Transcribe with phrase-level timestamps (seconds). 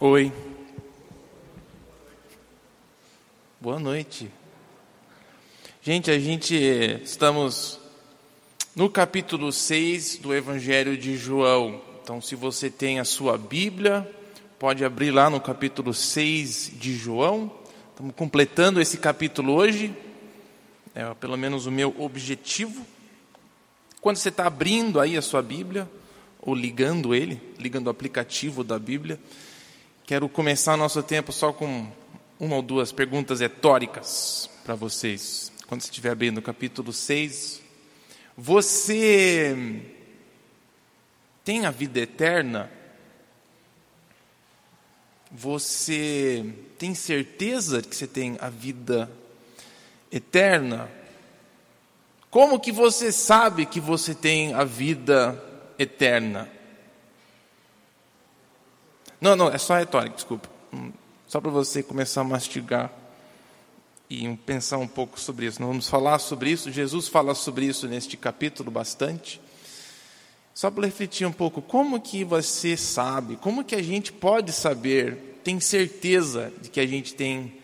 [0.00, 0.32] Oi.
[3.60, 4.30] Boa noite.
[5.82, 6.54] Gente, a gente
[7.02, 7.80] estamos
[8.76, 11.82] no capítulo 6 do Evangelho de João.
[12.00, 14.08] Então, se você tem a sua Bíblia,
[14.56, 17.50] pode abrir lá no capítulo 6 de João.
[17.90, 19.92] Estamos completando esse capítulo hoje.
[20.94, 22.86] É pelo menos o meu objetivo.
[24.00, 25.90] Quando você está abrindo aí a sua Bíblia,
[26.40, 29.18] ou ligando ele, ligando o aplicativo da Bíblia,
[30.08, 31.86] quero começar nosso tempo só com
[32.40, 35.52] uma ou duas perguntas retóricas para vocês.
[35.66, 37.60] Quando você estiver abrindo o capítulo 6,
[38.34, 39.82] você
[41.44, 42.70] tem a vida eterna?
[45.30, 49.12] Você tem certeza que você tem a vida
[50.10, 50.90] eterna?
[52.30, 55.38] Como que você sabe que você tem a vida
[55.78, 56.50] eterna?
[59.20, 60.48] Não, não, é só retórica, desculpa.
[60.72, 60.92] Hum,
[61.26, 62.92] só para você começar a mastigar
[64.08, 65.60] e pensar um pouco sobre isso.
[65.60, 66.72] Nós vamos falar sobre isso.
[66.72, 69.40] Jesus fala sobre isso neste capítulo bastante.
[70.54, 75.40] Só para refletir um pouco, como que você sabe, como que a gente pode saber,
[75.44, 77.58] tem certeza de que a gente tem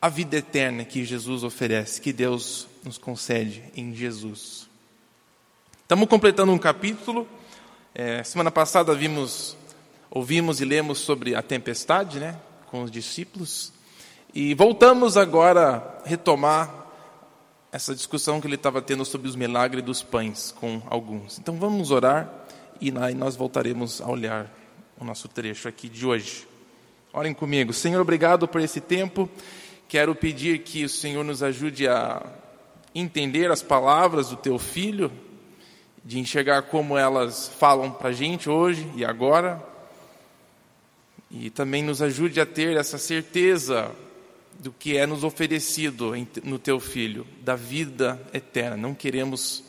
[0.00, 4.68] a vida eterna que Jesus oferece, que Deus nos concede em Jesus.
[5.82, 7.26] Estamos completando um capítulo.
[7.94, 9.56] É, semana passada vimos,
[10.14, 12.38] ouvimos e lemos sobre a tempestade, né,
[12.70, 13.72] com os discípulos.
[14.32, 16.86] E voltamos agora a retomar
[17.72, 21.40] essa discussão que ele estava tendo sobre os milagres dos pães com alguns.
[21.40, 22.32] Então vamos orar
[22.80, 24.48] e nós voltaremos a olhar
[25.00, 26.46] o nosso trecho aqui de hoje.
[27.12, 27.72] Orem comigo.
[27.72, 29.28] Senhor, obrigado por esse tempo.
[29.88, 32.24] Quero pedir que o Senhor nos ajude a
[32.94, 35.10] entender as palavras do teu filho,
[36.04, 39.73] de enxergar como elas falam para a gente hoje e agora.
[41.36, 43.90] E também nos ajude a ter essa certeza
[44.60, 46.12] do que é nos oferecido
[46.44, 48.76] no teu filho, da vida eterna.
[48.76, 49.64] Não queremos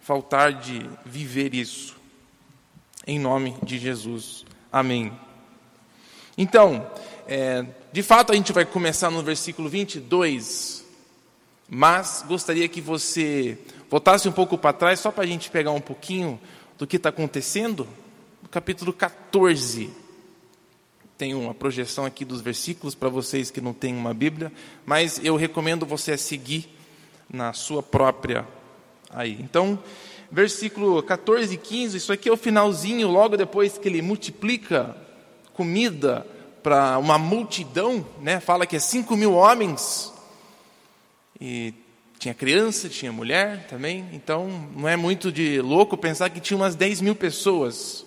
[0.00, 1.94] faltar de viver isso.
[3.06, 4.46] Em nome de Jesus.
[4.72, 5.12] Amém.
[6.38, 6.90] Então,
[7.28, 10.86] é, de fato, a gente vai começar no versículo 22,
[11.68, 13.58] mas gostaria que você
[13.90, 16.40] voltasse um pouco para trás, só para a gente pegar um pouquinho
[16.78, 17.86] do que está acontecendo,
[18.42, 20.03] no capítulo 14
[21.24, 24.52] tem uma projeção aqui dos versículos para vocês que não têm uma Bíblia,
[24.84, 26.68] mas eu recomendo você seguir
[27.32, 28.46] na sua própria
[29.08, 29.38] aí.
[29.40, 29.82] Então,
[30.30, 34.94] versículo 14 e 15, isso aqui é o finalzinho, logo depois que ele multiplica
[35.54, 36.26] comida
[36.62, 38.38] para uma multidão, né?
[38.38, 40.12] fala que é 5 mil homens,
[41.40, 41.72] e
[42.18, 46.74] tinha criança, tinha mulher também, então não é muito de louco pensar que tinha umas
[46.74, 48.04] 10 mil pessoas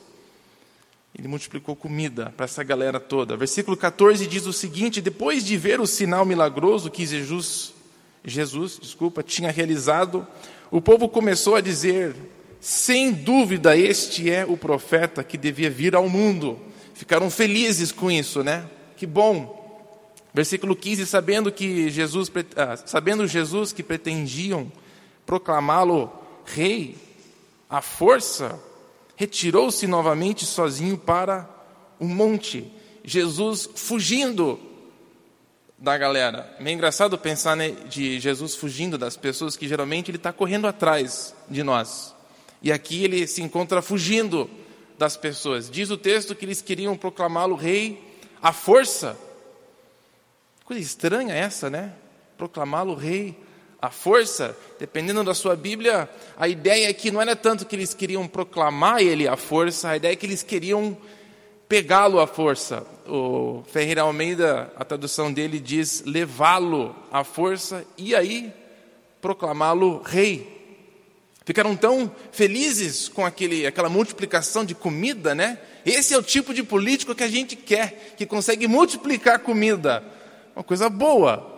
[1.17, 3.35] ele multiplicou comida para essa galera toda.
[3.35, 7.73] Versículo 14 diz o seguinte: depois de ver o sinal milagroso que Jesus,
[8.23, 10.28] Jesus, desculpa, tinha realizado,
[10.69, 12.16] o povo começou a dizer:
[12.61, 16.59] sem dúvida este é o profeta que devia vir ao mundo.
[16.94, 18.66] Ficaram felizes com isso, né?
[18.95, 19.55] Que bom.
[20.34, 24.72] Versículo 15, sabendo que Jesus, ah, sabendo Jesus que pretendiam
[25.25, 26.11] proclamá-lo
[26.45, 26.95] rei,
[27.69, 28.59] à força,
[29.17, 31.50] retirou-se novamente sozinho para
[32.00, 32.72] um monte.
[33.03, 34.59] Jesus fugindo
[35.78, 36.55] da galera.
[36.59, 41.35] Meio engraçado pensar né, de Jesus fugindo das pessoas, que geralmente ele está correndo atrás
[41.50, 42.13] de nós.
[42.61, 44.47] E aqui ele se encontra fugindo
[45.00, 45.69] das pessoas.
[45.69, 47.99] Diz o texto que eles queriam proclamá-lo rei
[48.41, 49.17] à força.
[50.63, 51.94] Coisa estranha essa, né?
[52.38, 53.35] Proclamá-lo rei
[53.82, 57.94] a força, dependendo da sua Bíblia, a ideia é que não era tanto que eles
[57.94, 60.98] queriam proclamar ele à força, a ideia é que eles queriam
[61.70, 62.86] pegá-lo à força.
[63.08, 68.52] O Ferreira Almeida, a tradução dele diz levá-lo à força e aí
[69.22, 70.56] proclamá-lo rei.
[71.46, 75.59] Ficaram tão felizes com aquele, aquela multiplicação de comida, né?
[75.85, 80.03] Esse é o tipo de político que a gente quer, que consegue multiplicar comida.
[80.53, 81.57] Uma coisa boa,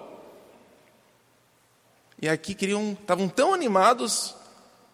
[2.22, 4.36] e aqui queriam, estavam tão animados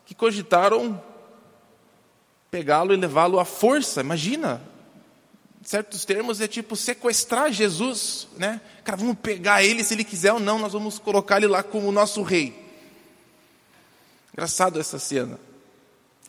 [0.06, 1.02] que cogitaram
[2.52, 4.02] pegá-lo e levá-lo à força.
[4.02, 4.62] Imagina,
[5.64, 8.62] certos termos é tipo sequestrar Jesus, né?
[8.84, 11.92] Cara, vamos pegar ele se ele quiser ou não, nós vamos colocar ele lá como
[11.92, 12.64] nosso rei.
[14.32, 15.40] Engraçado essa cena.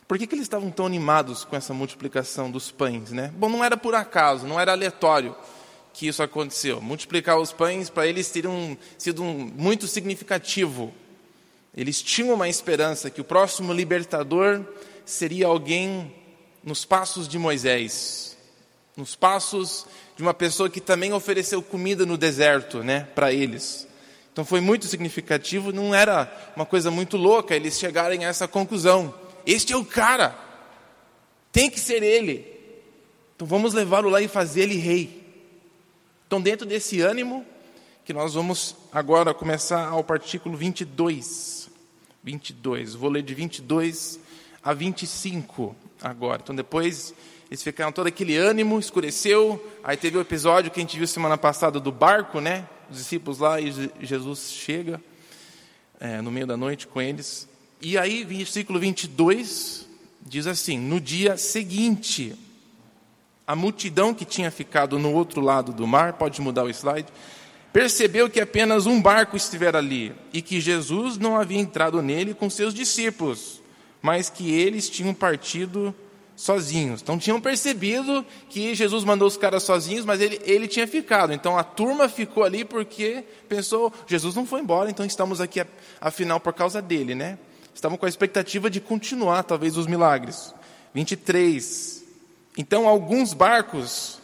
[0.08, 3.32] Por que, que eles estavam tão animados com essa multiplicação dos pães, né?
[3.36, 5.36] Bom, não era por acaso, não era aleatório
[5.96, 6.78] que isso aconteceu.
[6.78, 10.92] Multiplicar os pães para eles teriam sido um, muito significativo.
[11.74, 14.62] Eles tinham uma esperança que o próximo libertador
[15.06, 16.14] seria alguém
[16.62, 18.36] nos passos de Moisés.
[18.94, 23.86] nos passos de uma pessoa que também ofereceu comida no deserto, né, para eles.
[24.32, 29.14] Então foi muito significativo, não era uma coisa muito louca eles chegarem a essa conclusão.
[29.46, 30.34] Este é o cara.
[31.52, 32.46] Tem que ser ele.
[33.34, 35.15] Então vamos levá-lo lá e fazer ele rei.
[36.26, 37.46] Então dentro desse ânimo
[38.04, 41.70] que nós vamos agora começar ao partículo 22.
[42.24, 42.94] 22.
[42.94, 44.18] Vou ler de 22
[44.60, 46.40] a 25 agora.
[46.42, 47.14] Então depois
[47.48, 49.64] eles ficaram todo aquele ânimo, escureceu.
[49.84, 52.68] Aí teve o episódio que a gente viu semana passada do barco, né?
[52.90, 55.00] Os discípulos lá e Jesus chega
[56.00, 57.48] é, no meio da noite com eles.
[57.80, 59.86] E aí, versículo 22
[60.22, 62.34] diz assim: No dia seguinte,
[63.46, 67.08] a multidão que tinha ficado no outro lado do mar, pode mudar o slide,
[67.72, 72.50] percebeu que apenas um barco estivera ali e que Jesus não havia entrado nele com
[72.50, 73.62] seus discípulos,
[74.02, 75.94] mas que eles tinham partido
[76.34, 77.00] sozinhos.
[77.00, 81.32] Então tinham percebido que Jesus mandou os caras sozinhos, mas ele, ele tinha ficado.
[81.32, 85.64] Então a turma ficou ali porque pensou, Jesus não foi embora, então estamos aqui
[86.00, 87.38] afinal por causa dele, né?
[87.74, 90.54] Estavam com a expectativa de continuar talvez os milagres.
[90.94, 92.05] 23.
[92.56, 94.18] Então alguns barcos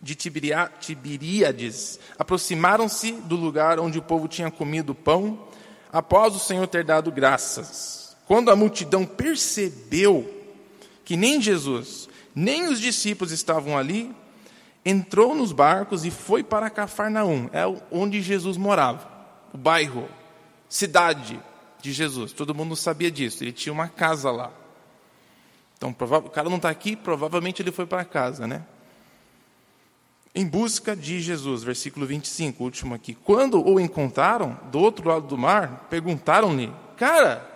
[0.00, 5.46] de Tiberíades aproximaram-se do lugar onde o povo tinha comido pão,
[5.92, 8.16] após o Senhor ter dado graças.
[8.26, 10.32] Quando a multidão percebeu
[11.04, 14.14] que nem Jesus, nem os discípulos estavam ali,
[14.84, 19.08] entrou nos barcos e foi para Cafarnaum, é onde Jesus morava,
[19.52, 20.08] o bairro,
[20.68, 21.40] cidade
[21.80, 22.32] de Jesus.
[22.32, 24.52] Todo mundo sabia disso, ele tinha uma casa lá.
[25.76, 28.64] Então, o cara não está aqui, provavelmente ele foi para casa, né?
[30.34, 33.14] Em busca de Jesus, versículo 25, último aqui.
[33.14, 37.46] Quando o encontraram do outro lado do mar, perguntaram-lhe: Cara,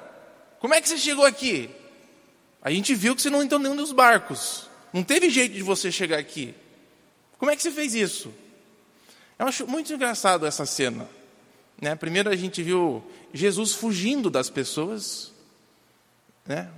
[0.59, 1.71] como é que você chegou aqui?
[2.63, 4.69] A gente viu que você não entrou nenhum dos barcos.
[4.93, 6.55] Não teve jeito de você chegar aqui.
[7.39, 8.33] Como é que você fez isso?
[9.39, 11.09] Eu acho muito engraçado essa cena.
[11.81, 11.95] Né?
[11.95, 13.03] Primeiro a gente viu
[13.33, 15.33] Jesus fugindo das pessoas.
[16.45, 16.71] Né?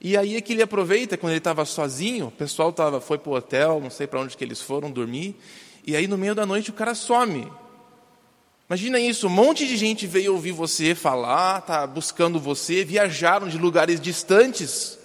[0.00, 3.30] E aí é que ele aproveita, quando ele estava sozinho, o pessoal tava, foi para
[3.30, 5.36] o hotel, não sei para onde que eles foram dormir,
[5.84, 7.50] e aí no meio da noite o cara some.
[8.68, 13.58] Imagina isso, um monte de gente veio ouvir você falar, tá buscando você, viajaram de
[13.58, 14.98] lugares distantes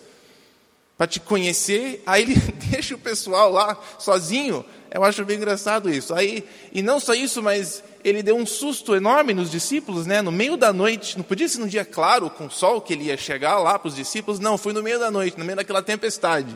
[0.97, 2.35] para te conhecer, aí ele
[2.69, 4.63] deixa o pessoal lá sozinho.
[4.93, 6.13] Eu acho bem engraçado isso.
[6.13, 10.21] Aí, e não só isso, mas ele deu um susto enorme nos discípulos, né?
[10.21, 13.17] No meio da noite, não podia ser num dia claro, com sol, que ele ia
[13.17, 16.55] chegar lá para os discípulos, não, foi no meio da noite, no meio daquela tempestade.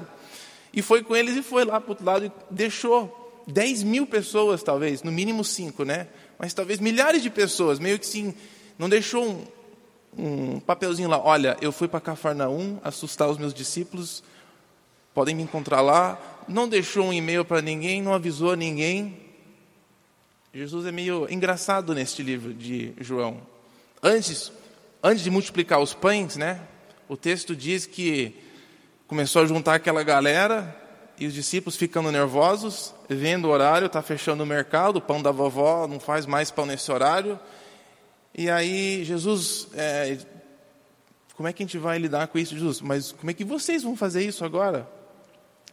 [0.72, 4.06] E foi com eles e foi lá para o outro lado e deixou 10 mil
[4.06, 6.08] pessoas, talvez, no mínimo cinco, né?
[6.38, 8.36] Mas talvez milhares de pessoas, meio que sim,
[8.78, 9.46] não deixou um,
[10.16, 14.24] um papelzinho lá, olha, eu fui para Cafarnaum assustar os meus discípulos,
[15.12, 16.37] podem me encontrar lá.
[16.48, 19.18] Não deixou um e-mail para ninguém, não avisou ninguém.
[20.54, 23.42] Jesus é meio engraçado neste livro de João.
[24.02, 24.52] Antes,
[25.04, 26.62] antes de multiplicar os pães, né?
[27.10, 28.34] O texto diz que
[29.08, 30.76] começou a juntar aquela galera
[31.20, 35.32] e os discípulos ficando nervosos, vendo o horário, está fechando o mercado, o pão da
[35.32, 37.38] vovó não faz mais pão nesse horário.
[38.34, 40.18] E aí Jesus, é,
[41.36, 42.80] como é que a gente vai lidar com isso, Jesus?
[42.80, 44.97] Mas como é que vocês vão fazer isso agora?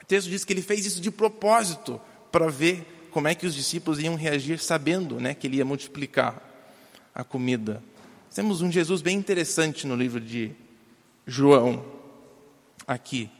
[0.04, 1.98] O texto diz que ele fez isso de propósito
[2.30, 6.42] para ver como é que os discípulos iam reagir, sabendo, né, que ele ia multiplicar
[7.14, 7.82] a comida.
[8.34, 10.52] Temos um Jesus bem interessante no livro de
[11.26, 11.82] João
[12.86, 13.30] aqui.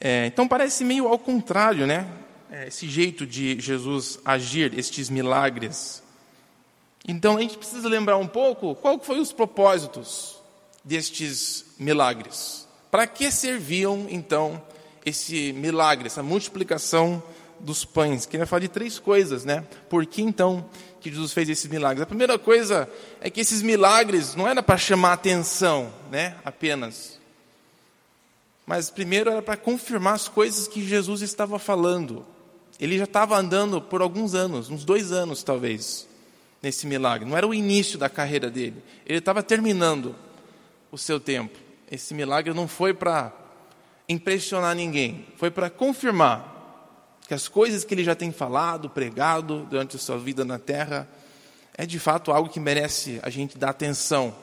[0.00, 2.10] É, então parece meio ao contrário, né?
[2.50, 6.02] É, esse jeito de Jesus agir, estes milagres.
[7.06, 10.36] Então a gente precisa lembrar um pouco qual foi os propósitos
[10.84, 12.66] destes milagres.
[12.90, 14.60] Para que serviam então
[15.04, 17.22] esse milagre, essa multiplicação
[17.58, 18.26] dos pães?
[18.26, 19.64] Queria falar de três coisas, né?
[19.88, 20.68] Por que então
[21.00, 22.02] que Jesus fez esses milagres?
[22.02, 22.88] A primeira coisa
[23.20, 26.36] é que esses milagres não era para chamar atenção, né?
[26.44, 27.20] Apenas.
[28.66, 32.24] Mas primeiro era para confirmar as coisas que Jesus estava falando.
[32.78, 36.08] Ele já estava andando por alguns anos, uns dois anos talvez
[36.62, 37.28] nesse milagre.
[37.28, 38.82] Não era o início da carreira dele.
[39.04, 40.14] Ele estava terminando
[40.90, 41.58] o seu tempo.
[41.90, 43.32] Esse milagre não foi para
[44.08, 46.50] impressionar ninguém, foi para confirmar
[47.26, 51.08] que as coisas que ele já tem falado, pregado durante a sua vida na terra,
[51.76, 54.34] é de fato algo que merece a gente dar atenção.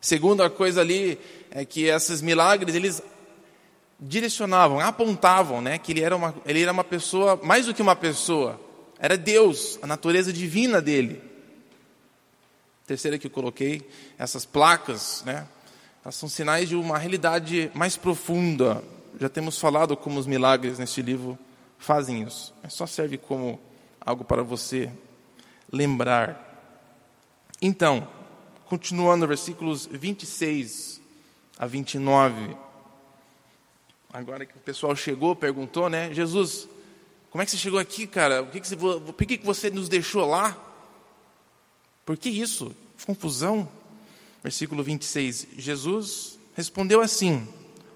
[0.00, 1.18] Segunda coisa ali
[1.50, 3.02] é que esses milagres eles
[3.98, 7.96] direcionavam, apontavam, né, que ele era uma ele era uma pessoa mais do que uma
[7.96, 8.60] pessoa,
[8.98, 11.22] era Deus, a natureza divina dele.
[12.86, 13.82] Terceira que eu coloquei,
[14.18, 15.48] essas placas, né?
[16.10, 18.82] São sinais de uma realidade mais profunda.
[19.18, 21.38] Já temos falado como os milagres neste livro
[21.78, 22.52] fazem isso.
[22.62, 23.58] Mas só serve como
[24.00, 24.90] algo para você
[25.72, 26.40] lembrar.
[27.60, 28.06] Então,
[28.66, 31.00] continuando, versículos 26
[31.58, 32.56] a 29.
[34.12, 36.12] Agora que o pessoal chegou, perguntou, né?
[36.12, 36.68] Jesus,
[37.30, 38.42] como é que você chegou aqui, cara?
[38.42, 40.56] Por que, que, você, por que, que você nos deixou lá?
[42.04, 42.74] Por que isso?
[43.06, 43.68] Confusão.
[44.44, 45.48] Versículo 26.
[45.56, 47.48] Jesus respondeu assim: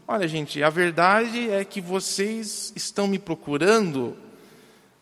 [0.07, 4.17] Olha, gente, a verdade é que vocês estão me procurando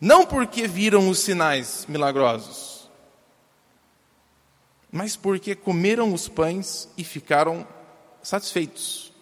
[0.00, 2.90] não porque viram os sinais milagrosos,
[4.90, 7.64] mas porque comeram os pães e ficaram
[8.20, 9.12] satisfeitos.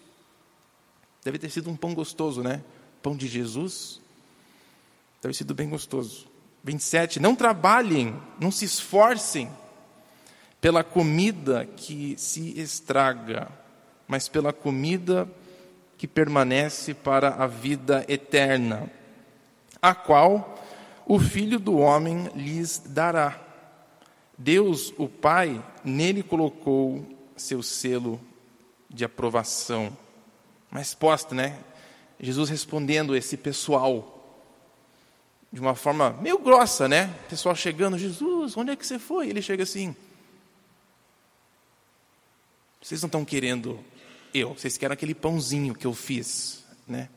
[1.23, 2.63] Deve ter sido um pão gostoso, né?
[3.03, 4.01] Pão de Jesus.
[5.21, 6.27] Deve ter sido bem gostoso.
[6.63, 7.19] 27.
[7.19, 9.47] Não trabalhem, não se esforcem
[10.65, 13.49] pela comida que se estraga,
[14.07, 15.29] mas pela comida
[15.95, 18.91] que permanece para a vida eterna,
[19.79, 20.59] a qual
[21.05, 23.39] o Filho do Homem lhes dará.
[24.35, 27.05] Deus, o Pai, nele colocou
[27.37, 28.19] seu selo
[28.89, 29.95] de aprovação.
[30.71, 31.59] Mas posta, né?
[32.19, 34.39] Jesus respondendo esse pessoal
[35.53, 37.13] de uma forma meio grossa, né?
[37.27, 39.29] O pessoal chegando, Jesus, onde é que você foi?
[39.29, 39.95] Ele chega assim:
[42.85, 43.79] Vocês não estão querendo
[44.31, 47.09] eu, vocês querem aquele pãozinho que eu fiz, né?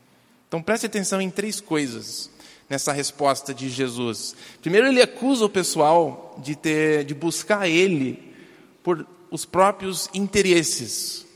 [0.48, 2.30] Então preste atenção em três coisas
[2.70, 4.34] nessa resposta de Jesus.
[4.62, 8.32] Primeiro, ele acusa o pessoal de ter, de buscar ele
[8.82, 11.26] por os próprios interesses.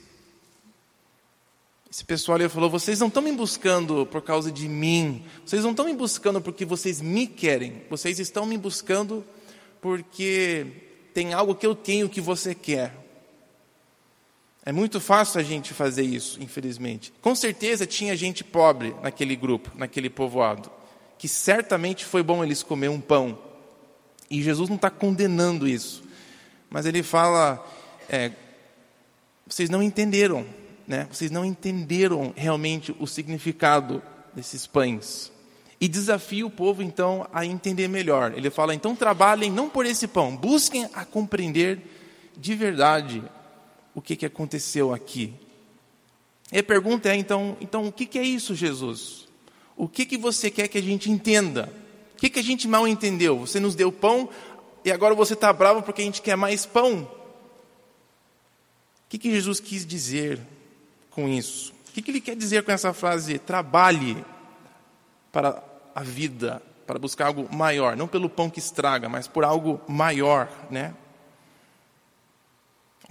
[1.90, 5.72] Esse pessoal ele falou: vocês não estão me buscando por causa de mim, vocês não
[5.72, 9.22] estão me buscando porque vocês me querem, vocês estão me buscando
[9.78, 10.68] porque
[11.12, 13.01] tem algo que eu tenho que você quer.
[14.64, 17.12] É muito fácil a gente fazer isso, infelizmente.
[17.21, 20.71] Com certeza tinha gente pobre naquele grupo, naquele povoado,
[21.19, 23.37] que certamente foi bom eles comer um pão.
[24.31, 26.04] E Jesus não está condenando isso,
[26.71, 27.64] mas ele fala:
[28.09, 28.31] é,
[29.45, 30.47] vocês não entenderam,
[30.87, 31.09] né?
[31.11, 34.00] Vocês não entenderam realmente o significado
[34.33, 35.33] desses pães.
[35.81, 38.33] E desafia o povo então a entender melhor.
[38.37, 41.81] Ele fala: então trabalhem não por esse pão, busquem a compreender
[42.37, 43.23] de verdade
[43.94, 45.34] o que, que aconteceu aqui.
[46.50, 49.28] E a pergunta é então, então o que, que é isso, Jesus?
[49.76, 51.72] O que, que você quer que a gente entenda?
[52.14, 53.38] O que, que a gente mal entendeu?
[53.40, 54.28] Você nos deu pão
[54.84, 57.02] e agora você está bravo porque a gente quer mais pão?
[57.02, 57.08] O
[59.08, 60.40] que, que Jesus quis dizer
[61.11, 61.72] com isso?
[61.88, 63.38] O que, que ele quer dizer com essa frase?
[63.38, 64.25] Trabalhe
[65.30, 65.62] para
[65.94, 70.50] a vida, para buscar algo maior, não pelo pão que estraga, mas por algo maior,
[70.70, 70.94] né?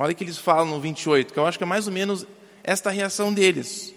[0.01, 2.25] Olha o que eles falam no 28, que eu acho que é mais ou menos
[2.63, 3.93] esta reação deles.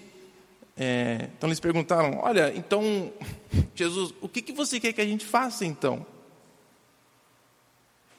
[0.77, 3.11] É, então eles perguntaram: Olha, então,
[3.75, 6.05] Jesus, o que, que você quer que a gente faça então?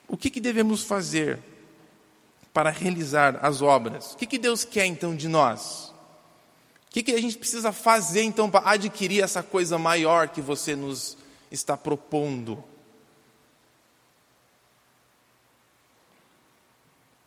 [0.07, 1.37] O que, que devemos fazer
[2.51, 4.13] para realizar as obras?
[4.13, 5.93] O que, que Deus quer então de nós?
[6.87, 10.75] O que, que a gente precisa fazer então para adquirir essa coisa maior que você
[10.75, 11.15] nos
[11.51, 12.63] está propondo?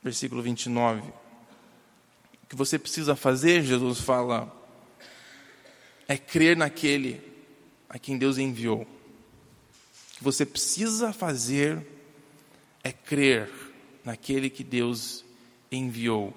[0.02, 1.00] Versículo 29.
[1.00, 4.54] O que você precisa fazer, Jesus fala,
[6.06, 7.20] é crer naquele
[7.88, 8.82] a quem Deus enviou.
[8.82, 11.86] O que você precisa fazer
[12.82, 13.50] é crer
[14.04, 15.24] naquele que Deus
[15.70, 16.34] enviou.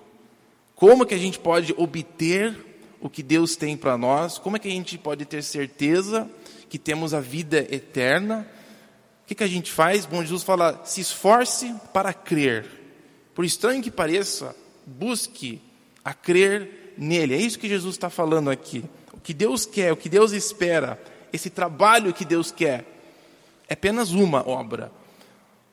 [0.76, 2.56] Como que a gente pode obter
[3.00, 4.38] o que Deus tem para nós?
[4.38, 6.30] Como é que a gente pode ter certeza
[6.70, 8.48] que temos a vida eterna?
[9.24, 10.06] O que, que a gente faz?
[10.06, 12.81] Bom, Jesus fala: se esforce para crer.
[13.34, 15.62] Por estranho que pareça, busque
[16.04, 17.34] a crer nele.
[17.34, 18.84] É isso que Jesus está falando aqui.
[19.14, 22.86] O que Deus quer, o que Deus espera, esse trabalho que Deus quer,
[23.68, 24.92] é apenas uma obra.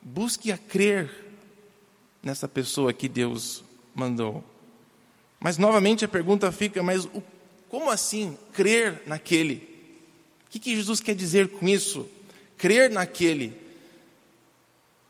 [0.01, 1.09] Busque a crer
[2.23, 3.63] nessa pessoa que Deus
[3.93, 4.43] mandou.
[5.39, 7.23] Mas novamente a pergunta fica: mas o,
[7.67, 9.67] como assim crer naquele?
[10.47, 12.07] O que, que Jesus quer dizer com isso?
[12.57, 13.68] Crer naquele.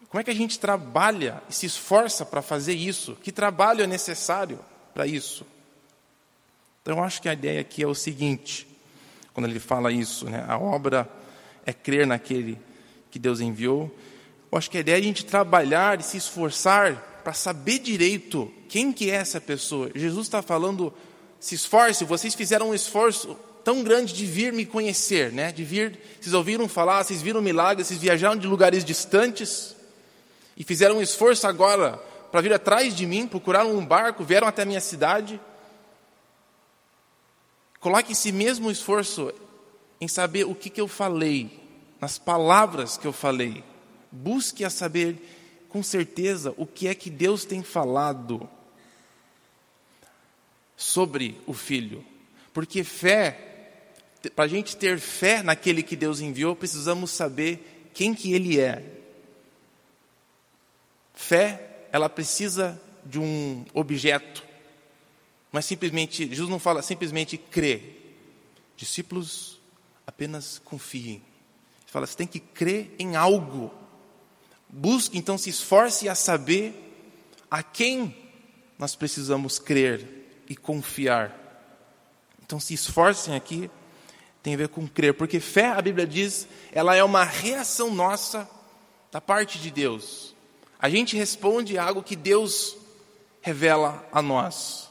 [0.09, 3.15] Como é que a gente trabalha e se esforça para fazer isso?
[3.21, 4.59] Que trabalho é necessário
[4.93, 5.45] para isso?
[6.81, 8.67] Então, eu acho que a ideia aqui é o seguinte,
[9.33, 10.43] quando ele fala isso, né?
[10.47, 11.07] a obra
[11.63, 12.57] é crer naquele
[13.11, 13.95] que Deus enviou.
[14.51, 18.51] Eu acho que a ideia é a gente trabalhar e se esforçar para saber direito
[18.67, 19.91] quem que é essa pessoa.
[19.93, 20.91] Jesus está falando,
[21.39, 25.51] se esforce, vocês fizeram um esforço tão grande de vir me conhecer, né?
[25.51, 29.75] de vir, vocês ouviram falar, vocês viram milagres, vocês viajaram de lugares distantes,
[30.59, 31.93] e fizeram um esforço agora
[32.29, 35.39] para vir atrás de mim, procuraram um barco, vieram até a minha cidade.
[37.79, 39.33] Coloque esse mesmo esforço
[40.01, 41.59] em saber o que, que eu falei,
[41.99, 43.63] nas palavras que eu falei.
[44.11, 48.47] Busque a saber com certeza o que é que Deus tem falado
[50.75, 52.03] sobre o Filho.
[52.53, 53.85] Porque fé,
[54.35, 58.98] para a gente ter fé naquele que Deus enviou, precisamos saber quem que Ele é.
[61.19, 64.41] Fé, ela precisa de um objeto.
[65.51, 67.97] Mas simplesmente, Jesus não fala simplesmente crê.
[68.77, 69.59] Discípulos
[70.07, 71.15] apenas confiem.
[71.15, 73.69] Ele fala, você tem que crer em algo.
[74.69, 76.73] Busque, então, se esforce a saber
[77.51, 78.15] a quem
[78.77, 81.35] nós precisamos crer e confiar.
[82.41, 83.69] Então, se esforcem aqui,
[84.41, 88.49] tem a ver com crer, porque fé, a Bíblia diz, ela é uma reação nossa
[89.11, 90.38] da parte de Deus.
[90.79, 92.77] A gente responde algo que Deus
[93.41, 94.89] revela a nós.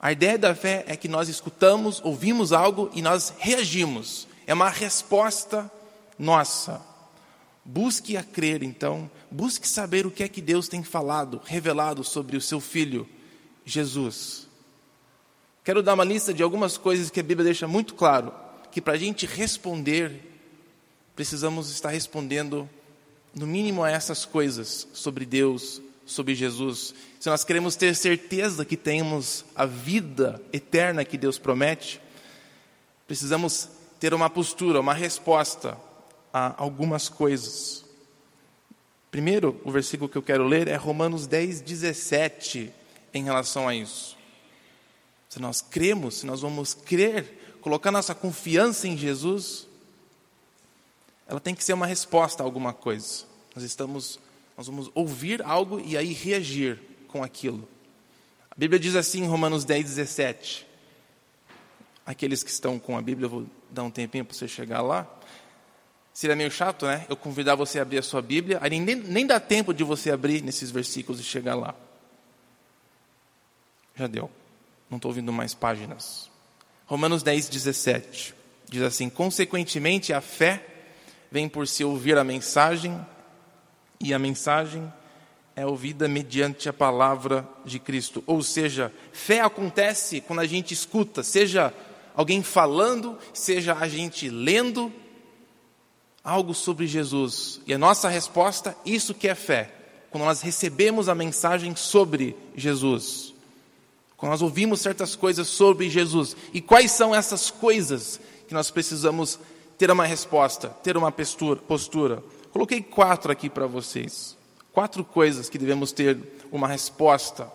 [0.00, 4.26] A ideia da fé é que nós escutamos, ouvimos algo e nós reagimos.
[4.46, 5.70] É uma resposta
[6.18, 6.80] nossa.
[7.64, 12.36] Busque a crer, então, busque saber o que é que Deus tem falado, revelado sobre
[12.36, 13.08] o seu filho,
[13.64, 14.48] Jesus.
[15.62, 18.32] Quero dar uma lista de algumas coisas que a Bíblia deixa muito claro,
[18.72, 20.20] que para a gente responder,
[21.14, 22.68] precisamos estar respondendo,
[23.34, 26.94] no mínimo, a essas coisas sobre Deus, sobre Jesus.
[27.18, 32.00] Se nós queremos ter certeza que temos a vida eterna que Deus promete,
[33.06, 33.68] precisamos
[33.98, 35.76] ter uma postura, uma resposta
[36.32, 37.84] a algumas coisas.
[39.10, 42.72] Primeiro, o versículo que eu quero ler é Romanos 10, 17,
[43.12, 44.16] em relação a isso.
[45.28, 49.66] Se nós cremos, se nós vamos crer, colocar nossa confiança em Jesus,
[51.30, 53.24] ela tem que ser uma resposta a alguma coisa.
[53.54, 54.18] Nós estamos,
[54.56, 57.68] nós vamos ouvir algo e aí reagir com aquilo.
[58.50, 60.66] A Bíblia diz assim em Romanos 10, 17.
[62.04, 65.08] Aqueles que estão com a Bíblia, eu vou dar um tempinho para você chegar lá.
[66.12, 67.06] Seria meio chato, né?
[67.08, 70.10] Eu convidar você a abrir a sua Bíblia, aí nem, nem dá tempo de você
[70.10, 71.76] abrir nesses versículos e chegar lá.
[73.94, 74.28] Já deu.
[74.90, 76.28] Não estou ouvindo mais páginas.
[76.86, 78.34] Romanos 10, 17.
[78.68, 80.69] Diz assim: Consequentemente, a fé
[81.30, 82.98] vem por se ouvir a mensagem,
[84.00, 84.92] e a mensagem
[85.54, 88.24] é ouvida mediante a palavra de Cristo.
[88.26, 91.72] Ou seja, fé acontece quando a gente escuta, seja
[92.14, 94.92] alguém falando, seja a gente lendo,
[96.24, 97.60] algo sobre Jesus.
[97.66, 99.72] E a nossa resposta, isso que é fé.
[100.10, 103.32] Quando nós recebemos a mensagem sobre Jesus.
[104.16, 106.36] Quando nós ouvimos certas coisas sobre Jesus.
[106.52, 109.38] E quais são essas coisas que nós precisamos
[109.80, 112.22] ter uma resposta, ter uma postura?
[112.52, 114.36] Coloquei quatro aqui para vocês.
[114.74, 116.18] Quatro coisas que devemos ter
[116.52, 117.50] uma resposta.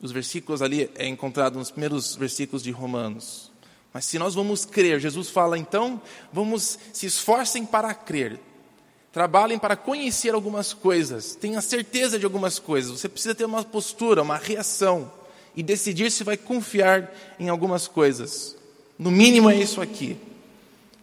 [0.00, 3.52] Os versículos ali é encontrado nos primeiros versículos de Romanos.
[3.92, 6.00] Mas se nós vamos crer, Jesus fala então,
[6.32, 8.40] vamos se esforcem para crer.
[9.12, 12.98] Trabalhem para conhecer algumas coisas, tenha certeza de algumas coisas.
[12.98, 15.12] Você precisa ter uma postura, uma reação
[15.54, 18.56] e decidir se vai confiar em algumas coisas.
[18.98, 20.29] No mínimo é isso aqui.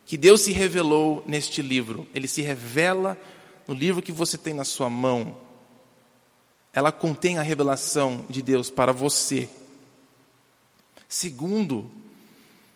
[0.07, 2.07] Que Deus se revelou neste livro.
[2.15, 3.17] Ele se revela
[3.67, 5.35] no livro que você tem na sua mão.
[6.71, 9.49] Ela contém a revelação de Deus para você.
[11.09, 11.91] Segundo,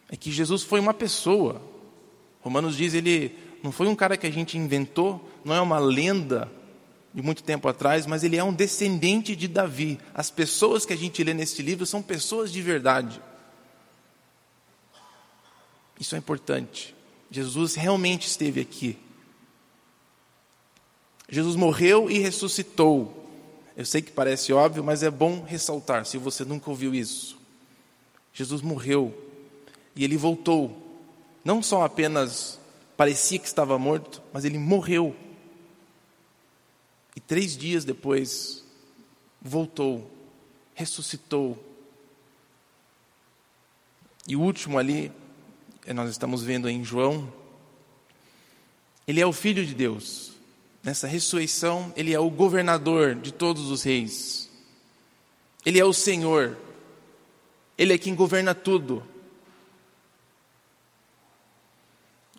[0.09, 1.61] é que Jesus foi uma pessoa.
[2.41, 6.51] Romanos diz ele não foi um cara que a gente inventou, não é uma lenda
[7.13, 9.97] de muito tempo atrás, mas ele é um descendente de Davi.
[10.13, 13.21] As pessoas que a gente lê neste livro são pessoas de verdade.
[15.97, 16.93] Isso é importante.
[17.31, 18.97] Jesus realmente esteve aqui.
[21.29, 23.17] Jesus morreu e ressuscitou.
[23.75, 27.39] Eu sei que parece óbvio, mas é bom ressaltar se você nunca ouviu isso.
[28.33, 29.17] Jesus morreu
[29.95, 30.77] e ele voltou.
[31.43, 32.59] Não só apenas
[32.97, 35.15] parecia que estava morto, mas ele morreu.
[37.15, 38.63] E três dias depois,
[39.41, 40.11] voltou,
[40.75, 41.57] ressuscitou.
[44.27, 45.11] E o último ali,
[45.87, 47.31] nós estamos vendo em João,
[49.07, 50.31] ele é o Filho de Deus.
[50.83, 54.49] Nessa ressurreição, ele é o governador de todos os reis.
[55.65, 56.57] Ele é o Senhor.
[57.77, 59.03] Ele é quem governa tudo.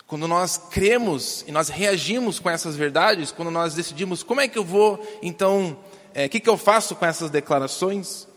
[0.06, 4.58] Quando nós cremos e nós reagimos com essas verdades, quando nós decidimos como é que
[4.58, 5.78] eu vou, então,
[6.12, 8.28] é, o que, que eu faço com essas declarações,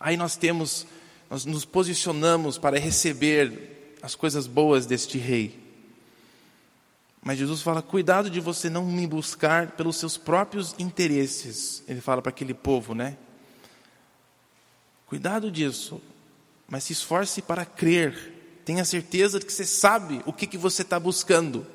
[0.00, 0.86] aí nós temos,
[1.30, 5.58] nós nos posicionamos para receber as coisas boas deste rei.
[7.22, 11.82] Mas Jesus fala: cuidado de você não me buscar pelos seus próprios interesses.
[11.86, 13.16] Ele fala para aquele povo, né?
[15.06, 16.00] Cuidado disso,
[16.68, 20.82] mas se esforce para crer Tenha certeza de que você sabe o que, que você
[20.82, 21.66] está buscando.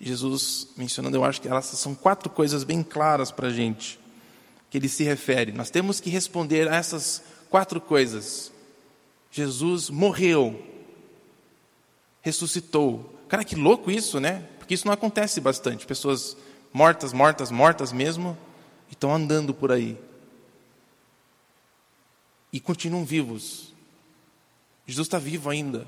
[0.00, 3.96] Jesus mencionando, eu acho que elas são quatro coisas bem claras para a gente,
[4.68, 5.52] que ele se refere.
[5.52, 8.50] Nós temos que responder a essas quatro coisas.
[9.34, 10.64] Jesus morreu,
[12.22, 13.18] ressuscitou.
[13.28, 14.48] Cara, que louco isso, né?
[14.60, 15.84] Porque isso não acontece bastante.
[15.84, 16.36] Pessoas
[16.72, 18.38] mortas, mortas, mortas mesmo,
[18.88, 19.98] estão andando por aí.
[22.52, 23.74] E continuam vivos.
[24.86, 25.84] Jesus está vivo ainda.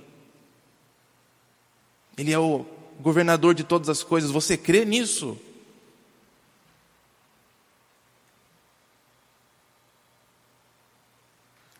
[2.18, 2.66] Ele é o
[2.98, 4.32] governador de todas as coisas.
[4.32, 5.38] Você crê nisso?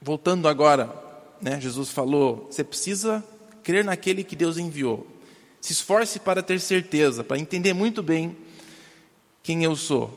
[0.01, 1.06] Voltando agora,
[1.40, 3.25] né, Jesus falou: você precisa
[3.62, 5.07] crer naquele que Deus enviou.
[5.61, 8.37] Se esforce para ter certeza, para entender muito bem
[9.42, 10.16] quem eu sou.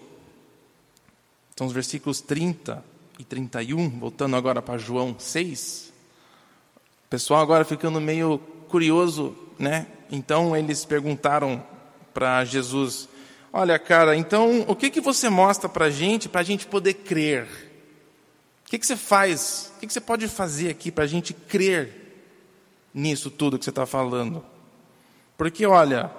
[1.53, 2.83] Então, os versículos 30
[3.17, 5.91] e 31, voltando agora para João 6.
[7.05, 9.87] O pessoal agora ficando meio curioso, né?
[10.11, 11.61] Então eles perguntaram
[12.13, 13.09] para Jesus:
[13.51, 16.93] Olha, cara, então o que, que você mostra para a gente, para a gente poder
[16.93, 17.68] crer?
[18.69, 19.71] O que, que você faz?
[19.75, 21.91] O que, que você pode fazer aqui para a gente crer
[22.93, 24.45] nisso tudo que você está falando?
[25.35, 26.11] Porque, olha,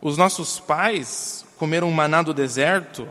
[0.00, 3.06] os nossos pais comeram maná do deserto,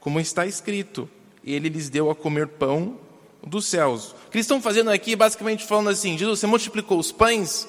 [0.00, 1.08] como está escrito,
[1.44, 2.98] ele lhes deu a comer pão
[3.46, 4.10] dos céus.
[4.10, 7.68] O que eles estão fazendo aqui, basicamente falando assim: Jesus, você multiplicou os pães,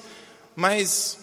[0.56, 1.20] mas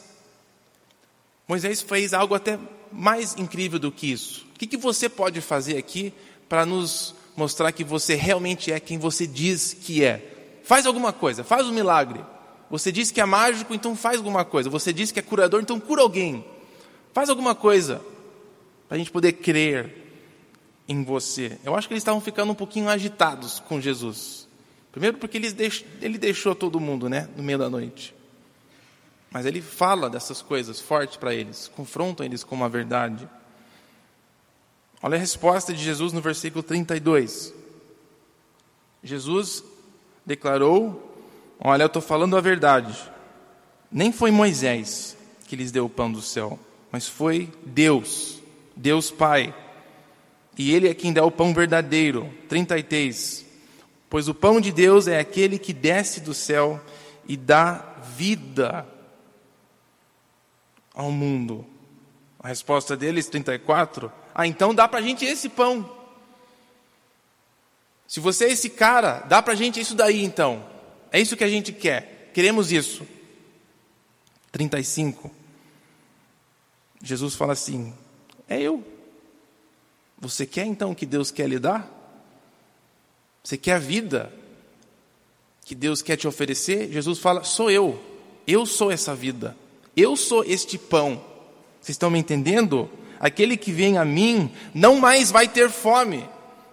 [1.46, 2.58] Moisés fez algo até
[2.90, 4.46] mais incrível do que isso.
[4.56, 6.14] O que, que você pode fazer aqui
[6.48, 10.62] para nos mostrar que você realmente é quem você diz que é?
[10.64, 12.24] Faz alguma coisa, faz um milagre.
[12.70, 14.70] Você diz que é mágico, então faz alguma coisa.
[14.70, 16.44] Você diz que é curador, então cura alguém.
[17.14, 18.02] Faz alguma coisa
[18.88, 20.06] para a gente poder crer
[20.88, 21.58] em você.
[21.64, 24.48] Eu acho que eles estavam ficando um pouquinho agitados com Jesus.
[24.92, 28.16] Primeiro porque ele deixou todo mundo né, no meio da noite.
[29.30, 33.28] Mas ele fala dessas coisas forte para eles, confronta eles com uma verdade.
[35.02, 37.54] Olha a resposta de Jesus no versículo 32.
[39.04, 39.64] Jesus
[40.26, 41.16] declarou:
[41.60, 43.12] Olha, eu estou falando a verdade.
[43.92, 45.16] Nem foi Moisés
[45.48, 46.60] que lhes deu o pão do céu,
[46.92, 48.42] mas foi Deus,
[48.76, 49.54] Deus Pai.
[50.58, 52.34] E Ele é quem dá o pão verdadeiro.
[52.50, 53.46] 33.
[54.10, 56.82] Pois o pão de Deus é aquele que desce do céu
[57.28, 58.88] e dá vida
[60.94, 61.66] ao mundo?
[62.40, 65.90] A resposta deles, 34, ah, então dá para a gente esse pão.
[68.06, 70.68] Se você é esse cara, dá para a gente isso daí então.
[71.10, 73.08] É isso que a gente quer, queremos isso.
[74.52, 75.32] 35.
[77.02, 77.94] Jesus fala assim:
[78.50, 78.84] É eu.
[80.20, 81.90] Você quer então o que Deus quer lhe dar?
[83.42, 84.34] Você quer a vida
[85.64, 86.92] que Deus quer te oferecer?
[86.92, 88.02] Jesus fala: Sou eu.
[88.46, 89.56] Eu sou essa vida.
[89.96, 91.24] Eu sou este pão.
[91.82, 92.90] Vocês estão me entendendo?
[93.26, 96.30] Aquele que vem a mim não mais vai ter fome.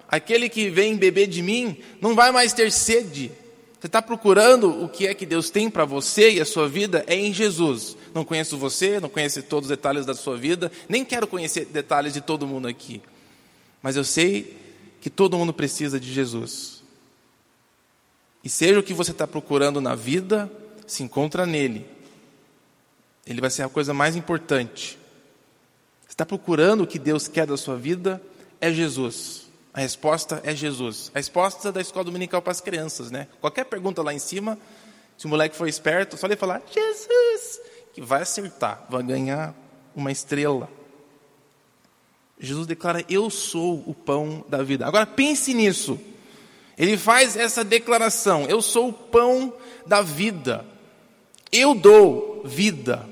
[0.06, 3.32] Aquele que vem beber de mim não vai mais ter sede.
[3.80, 7.04] Você está procurando o que é que Deus tem para você e a sua vida?
[7.06, 7.96] É em Jesus.
[8.12, 12.12] Não conheço você, não conheço todos os detalhes da sua vida, nem quero conhecer detalhes
[12.12, 13.00] de todo mundo aqui.
[13.80, 14.54] Mas eu sei
[15.00, 16.82] que todo mundo precisa de Jesus.
[18.44, 20.52] E seja o que você está procurando na vida,
[20.86, 21.86] se encontra nele.
[23.26, 25.00] Ele vai ser a coisa mais importante.
[26.12, 28.20] Está procurando o que Deus quer da sua vida?
[28.60, 29.50] É Jesus.
[29.72, 31.10] A resposta é Jesus.
[31.14, 33.28] A resposta da escola dominical para as crianças, né?
[33.40, 34.58] Qualquer pergunta lá em cima,
[35.16, 37.60] se o moleque for esperto, só ele falar Jesus,
[37.94, 39.54] que vai acertar, vai ganhar
[39.96, 40.68] uma estrela.
[42.38, 44.86] Jesus declara: Eu sou o pão da vida.
[44.86, 45.98] Agora pense nisso.
[46.76, 49.50] Ele faz essa declaração: Eu sou o pão
[49.86, 50.62] da vida.
[51.50, 53.08] Eu dou vida.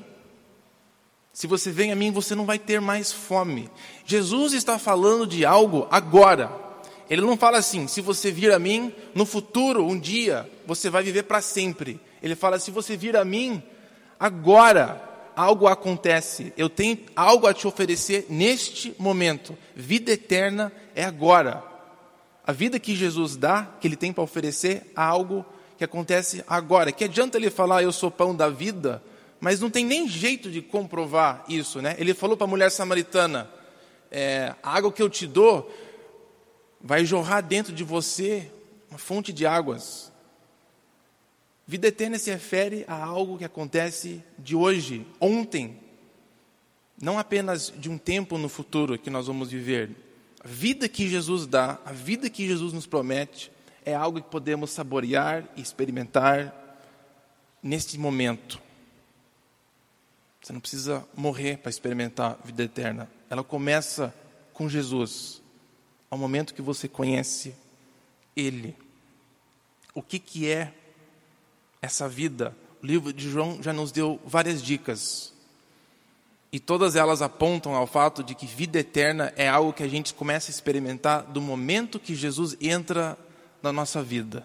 [1.40, 3.70] Se você vem a mim, você não vai ter mais fome.
[4.04, 6.52] Jesus está falando de algo agora.
[7.08, 11.02] Ele não fala assim, se você vir a mim, no futuro, um dia, você vai
[11.02, 11.98] viver para sempre.
[12.22, 13.62] Ele fala, se você vir a mim,
[14.18, 15.02] agora,
[15.34, 16.52] algo acontece.
[16.58, 19.56] Eu tenho algo a te oferecer neste momento.
[19.74, 21.64] Vida eterna é agora.
[22.46, 25.42] A vida que Jesus dá, que ele tem para oferecer, é algo
[25.78, 26.92] que acontece agora.
[26.92, 29.02] Que adianta ele falar, eu sou pão da vida,
[29.40, 31.96] mas não tem nem jeito de comprovar isso, né?
[31.98, 33.50] Ele falou para a mulher samaritana:
[34.10, 35.72] é, a água que eu te dou
[36.80, 38.50] vai jorrar dentro de você
[38.90, 40.10] uma fonte de águas.
[41.66, 45.78] Vida eterna se refere a algo que acontece de hoje, ontem,
[47.00, 49.90] não apenas de um tempo no futuro que nós vamos viver.
[50.42, 53.52] A vida que Jesus dá, a vida que Jesus nos promete,
[53.84, 56.52] é algo que podemos saborear e experimentar
[57.62, 58.60] neste momento.
[60.50, 63.08] Você não precisa morrer para experimentar a vida eterna.
[63.30, 64.12] Ela começa
[64.52, 65.40] com Jesus,
[66.10, 67.54] ao momento que você conhece
[68.34, 68.76] Ele.
[69.94, 70.74] O que, que é
[71.80, 72.52] essa vida?
[72.82, 75.32] O livro de João já nos deu várias dicas.
[76.50, 80.12] E todas elas apontam ao fato de que vida eterna é algo que a gente
[80.12, 83.16] começa a experimentar do momento que Jesus entra
[83.62, 84.44] na nossa vida.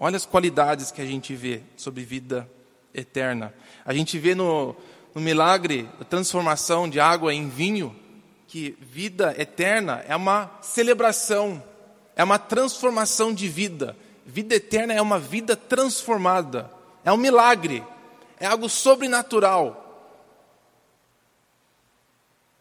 [0.00, 2.48] Olha as qualidades que a gente vê sobre vida
[2.94, 3.52] eterna.
[3.84, 4.74] A gente vê no,
[5.18, 7.94] no milagre da transformação de água em vinho
[8.46, 11.60] que vida eterna é uma celebração,
[12.14, 13.96] é uma transformação de vida.
[14.24, 16.70] Vida eterna é uma vida transformada,
[17.04, 17.82] é um milagre,
[18.38, 19.84] é algo sobrenatural.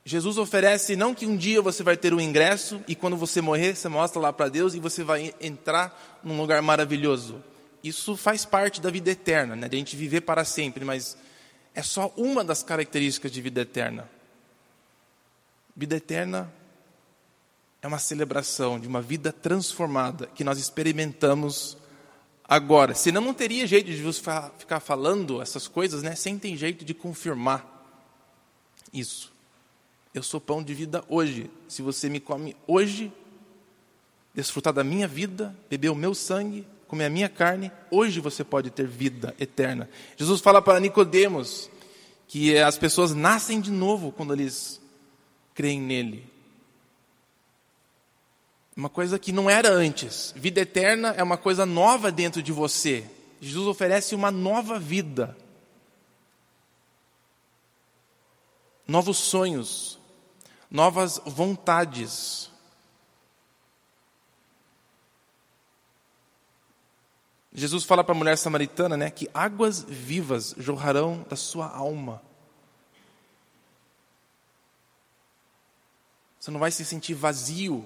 [0.03, 3.75] Jesus oferece não que um dia você vai ter um ingresso e quando você morrer
[3.75, 7.43] você mostra lá para Deus e você vai entrar num lugar maravilhoso.
[7.83, 9.69] Isso faz parte da vida eterna, né?
[9.69, 11.15] De a gente viver para sempre, mas
[11.77, 14.09] é só uma das características de vida eterna.
[15.75, 16.51] Vida eterna
[17.83, 21.77] é uma celebração de uma vida transformada que nós experimentamos
[22.43, 22.95] agora.
[22.95, 24.19] Senão não teria jeito de Jesus
[24.57, 26.15] ficar falando essas coisas, né?
[26.15, 27.63] Sem ter jeito de confirmar
[28.91, 29.31] isso.
[30.15, 31.47] Eu sou pão de vida hoje.
[31.67, 33.13] Se você me come hoje,
[34.33, 38.69] desfrutar da minha vida, beber o meu sangue, comer a minha carne, hoje você pode
[38.69, 39.89] ter vida eterna.
[40.15, 41.69] Jesus fala para Nicodemos
[42.27, 44.81] que as pessoas nascem de novo quando eles
[45.53, 46.25] creem nele.
[48.75, 50.33] Uma coisa que não era antes.
[50.35, 53.03] Vida eterna é uma coisa nova dentro de você.
[53.41, 55.35] Jesus oferece uma nova vida.
[58.87, 59.99] Novos sonhos,
[60.69, 62.51] novas vontades.
[67.59, 72.21] Jesus fala para a mulher samaritana, né, que águas vivas jorrarão da sua alma.
[76.39, 77.83] Você não vai se sentir vazio.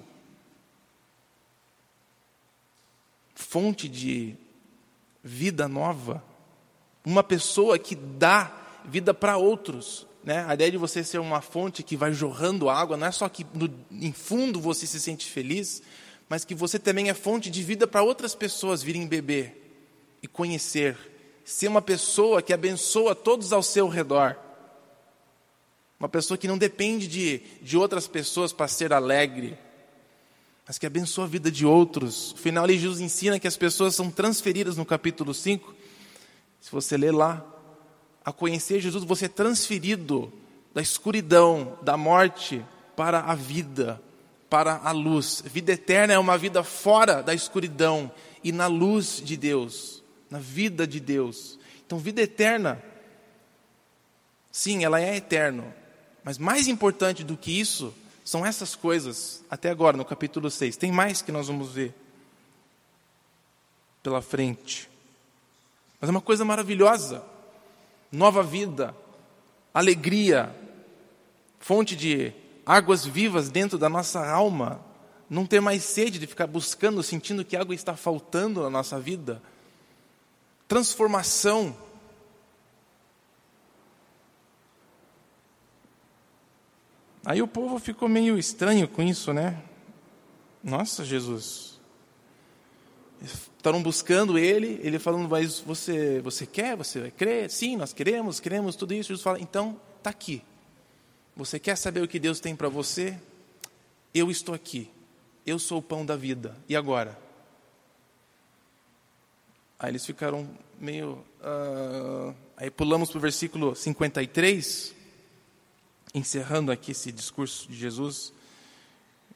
[3.34, 4.36] Fonte de
[5.24, 6.22] vida nova.
[7.02, 8.52] Uma pessoa que dá
[8.84, 10.06] vida para outros.
[10.22, 10.44] Né?
[10.46, 13.46] A ideia de você ser uma fonte que vai jorrando água, não é só que
[13.54, 15.82] no, em fundo você se sente feliz,
[16.28, 19.61] mas que você também é fonte de vida para outras pessoas virem beber
[20.22, 20.96] e conhecer.
[21.44, 24.36] Ser uma pessoa que abençoa todos ao seu redor.
[25.98, 29.56] Uma pessoa que não depende de, de outras pessoas para ser alegre,
[30.66, 32.32] mas que abençoa a vida de outros.
[32.32, 35.74] O final, Jesus ensina que as pessoas são transferidas no capítulo 5.
[36.60, 37.44] Se você ler lá,
[38.24, 40.32] a conhecer Jesus, você é transferido
[40.74, 42.64] da escuridão, da morte,
[42.96, 44.00] para a vida,
[44.48, 45.42] para a luz.
[45.46, 48.10] Vida eterna é uma vida fora da escuridão
[48.42, 50.01] e na luz de Deus,
[50.32, 51.58] na vida de Deus.
[51.84, 52.82] Então, vida eterna,
[54.50, 55.76] sim, ela é eterna,
[56.24, 57.92] mas mais importante do que isso
[58.24, 60.78] são essas coisas, até agora, no capítulo 6.
[60.78, 61.94] Tem mais que nós vamos ver
[64.02, 64.88] pela frente.
[66.00, 67.22] Mas é uma coisa maravilhosa
[68.10, 68.94] nova vida,
[69.74, 70.54] alegria,
[71.60, 72.32] fonte de
[72.64, 74.80] águas vivas dentro da nossa alma,
[75.28, 79.42] não ter mais sede de ficar buscando, sentindo que água está faltando na nossa vida,
[80.72, 81.76] transformação.
[87.26, 89.62] Aí o povo ficou meio estranho com isso, né?
[90.64, 91.78] Nossa, Jesus,
[93.22, 97.50] Estavam buscando ele, ele falando, mas você, você quer, você vai crer?
[97.50, 99.08] Sim, nós queremos, queremos tudo isso.
[99.08, 100.42] Jesus fala, então, está aqui.
[101.36, 103.16] Você quer saber o que Deus tem para você?
[104.14, 104.90] Eu estou aqui.
[105.46, 106.56] Eu sou o pão da vida.
[106.66, 107.21] E agora?
[109.82, 110.48] Aí eles ficaram
[110.80, 111.22] meio.
[111.42, 112.34] Uh...
[112.56, 114.94] Aí pulamos para o versículo 53,
[116.14, 118.32] encerrando aqui esse discurso de Jesus.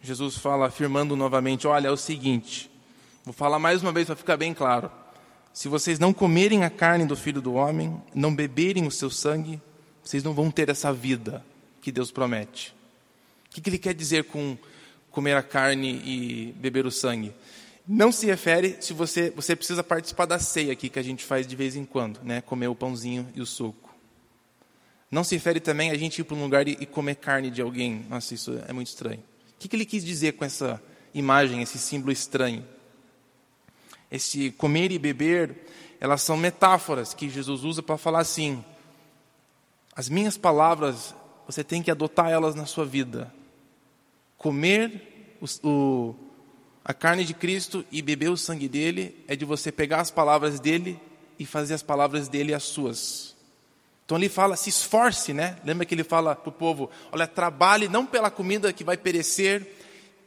[0.01, 2.71] Jesus fala, afirmando novamente: Olha, é o seguinte
[3.27, 4.89] Vou falar mais uma vez para ficar bem claro.
[5.53, 9.61] Se vocês não comerem a carne do filho do homem, não beberem o seu sangue,
[10.01, 11.45] vocês não vão ter essa vida
[11.83, 12.73] que Deus promete.
[13.47, 14.57] O que ele quer dizer com
[15.11, 17.33] comer a carne e beber o sangue?
[17.87, 21.47] Não se refere se você você precisa participar da ceia aqui que a gente faz
[21.47, 22.41] de vez em quando, né?
[22.41, 23.95] Comer o pãozinho e o suco.
[25.11, 28.05] Não se refere também a gente ir para um lugar e comer carne de alguém.
[28.09, 29.23] Nossa, isso é muito estranho.
[29.55, 30.83] O que ele quis dizer com essa
[31.15, 32.65] imagem, esse símbolo estranho?
[34.11, 35.67] esse comer e beber,
[36.01, 38.65] elas são metáforas que Jesus usa para falar assim:
[39.95, 41.15] as minhas palavras,
[41.47, 43.33] você tem que adotar elas na sua vida.
[44.37, 46.15] Comer o, o,
[46.89, 50.61] A carne de Cristo e beber o sangue dele é de você pegar as palavras
[50.61, 50.97] dele
[51.37, 53.35] e fazer as palavras dele as suas.
[54.05, 55.59] Então ele fala, se esforce, né?
[55.65, 59.67] Lembra que ele fala para o povo: olha, trabalhe não pela comida que vai perecer,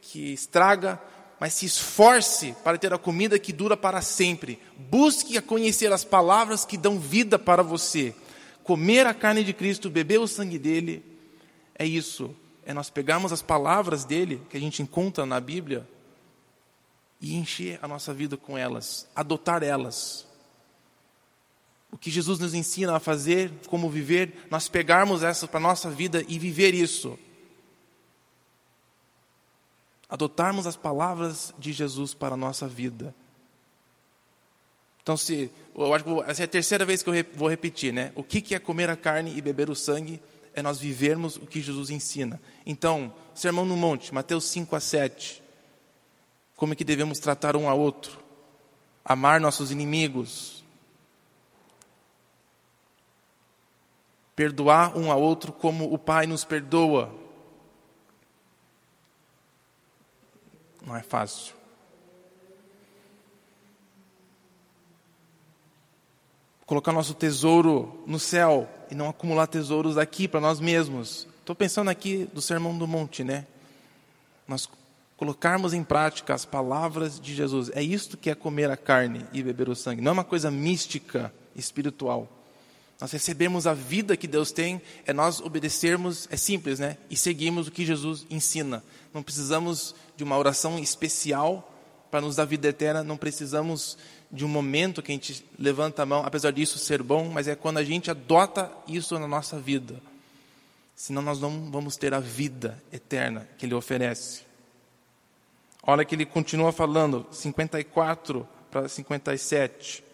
[0.02, 1.00] que estraga,
[1.40, 4.60] mas se esforce para ter a comida que dura para sempre.
[4.76, 8.14] Busque conhecer as palavras que dão vida para você.
[8.62, 11.02] Comer a carne de Cristo, beber o sangue dele,
[11.74, 12.36] é isso.
[12.66, 15.88] É nós pegarmos as palavras dele, que a gente encontra na Bíblia,
[17.20, 20.26] e encher a nossa vida com elas, adotar elas.
[21.92, 25.90] O que Jesus nos ensina a fazer, como viver, nós pegarmos essa para a nossa
[25.90, 27.18] vida e viver isso.
[30.08, 33.14] Adotarmos as palavras de Jesus para a nossa vida.
[35.02, 38.12] Então, se, eu acho que essa é a terceira vez que eu vou repetir, né?
[38.14, 40.20] O que é comer a carne e beber o sangue?
[40.54, 42.40] É nós vivermos o que Jesus ensina.
[42.66, 45.49] Então, Sermão no Monte, Mateus 5 a 7
[46.60, 48.20] como é que devemos tratar um ao outro,
[49.02, 50.62] amar nossos inimigos,
[54.36, 57.10] perdoar um ao outro como o Pai nos perdoa.
[60.84, 61.54] Não é fácil.
[66.66, 71.26] Colocar nosso tesouro no céu e não acumular tesouros aqui para nós mesmos.
[71.38, 73.46] Estou pensando aqui do Sermão do Monte, né?
[74.46, 74.68] Nós
[75.20, 77.70] colocarmos em prática as palavras de Jesus.
[77.74, 80.00] É isto que é comer a carne e beber o sangue.
[80.00, 82.26] Não é uma coisa mística, espiritual.
[82.98, 86.96] Nós recebemos a vida que Deus tem, é nós obedecermos, é simples, né?
[87.10, 88.82] E seguirmos o que Jesus ensina.
[89.12, 91.70] Não precisamos de uma oração especial
[92.10, 93.98] para nos dar vida eterna, não precisamos
[94.32, 97.54] de um momento que a gente levanta a mão, apesar disso ser bom, mas é
[97.54, 100.00] quando a gente adota isso na nossa vida.
[100.96, 104.48] Senão nós não vamos ter a vida eterna que Ele oferece.
[105.90, 110.04] Olha que ele continua falando, 54 para 57.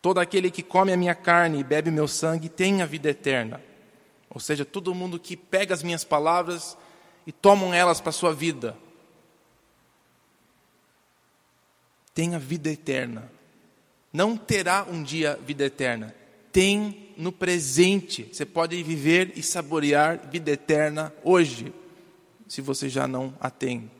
[0.00, 3.60] Todo aquele que come a minha carne e bebe meu sangue tem a vida eterna.
[4.30, 6.78] Ou seja, todo mundo que pega as minhas palavras
[7.26, 8.76] e tomam elas para a sua vida.
[12.14, 13.28] Tem a vida eterna.
[14.12, 16.14] Não terá um dia vida eterna.
[16.52, 18.28] Tem no presente.
[18.32, 21.74] Você pode viver e saborear vida eterna hoje,
[22.46, 23.97] se você já não a tem.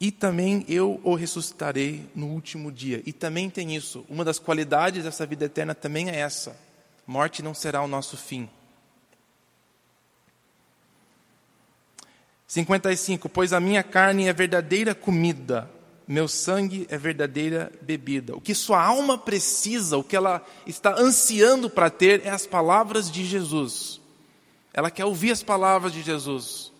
[0.00, 3.02] E também eu o ressuscitarei no último dia.
[3.06, 4.04] E também tem isso.
[4.08, 6.56] Uma das qualidades dessa vida eterna também é essa:
[7.06, 8.48] morte não será o nosso fim.
[12.46, 13.28] 55.
[13.28, 15.70] Pois a minha carne é verdadeira comida,
[16.06, 18.36] meu sangue é verdadeira bebida.
[18.36, 23.10] O que sua alma precisa, o que ela está ansiando para ter, é as palavras
[23.10, 24.00] de Jesus.
[24.72, 26.72] Ela quer ouvir as palavras de Jesus.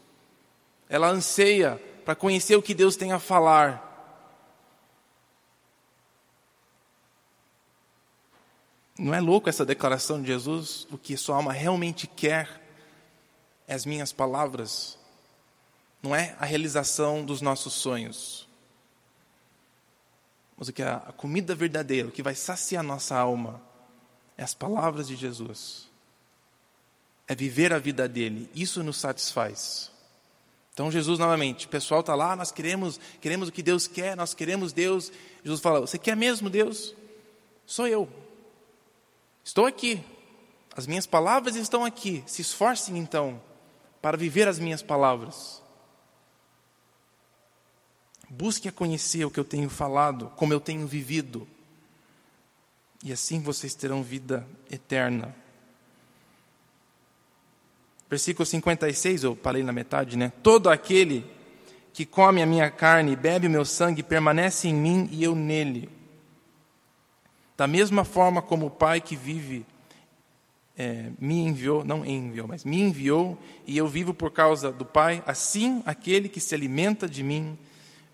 [0.89, 3.93] Ela anseia para conhecer o que Deus tem a falar.
[8.99, 10.87] Não é louco essa declaração de Jesus?
[10.91, 12.63] O que sua alma realmente quer
[13.67, 14.99] é as minhas palavras,
[16.03, 18.47] não é a realização dos nossos sonhos.
[20.57, 23.61] Mas o que é a comida verdadeira, o que vai saciar nossa alma,
[24.37, 25.89] é as palavras de Jesus.
[27.27, 28.51] É viver a vida dele.
[28.55, 29.91] Isso nos satisfaz.
[30.75, 34.35] Então Jesus novamente, o pessoal está lá, nós queremos, queremos o que Deus quer, nós
[34.35, 35.13] queremos Deus.
[35.45, 36.93] Jesus fala: Você quer mesmo Deus?
[37.65, 38.09] Sou eu.
[39.45, 40.05] Estou aqui.
[40.77, 42.25] As minhas palavras estão aqui.
[42.27, 43.41] Se esforcem então
[44.03, 45.63] para viver as minhas palavras.
[48.29, 51.47] Busque a conhecer o que eu tenho falado, como eu tenho vivido.
[53.05, 55.37] E assim vocês terão vida eterna.
[58.15, 60.33] Versículo 56, eu parei na metade, né?
[60.41, 61.27] Todo aquele
[61.93, 65.35] que come a minha carne e bebe o meu sangue permanece em mim e eu
[65.35, 65.91] nele.
[67.57, 69.67] Da mesma forma como o Pai que vive
[70.79, 73.37] é, me enviou, não enviou, mas me enviou
[73.67, 77.59] e eu vivo por causa do Pai, assim aquele que se alimenta de mim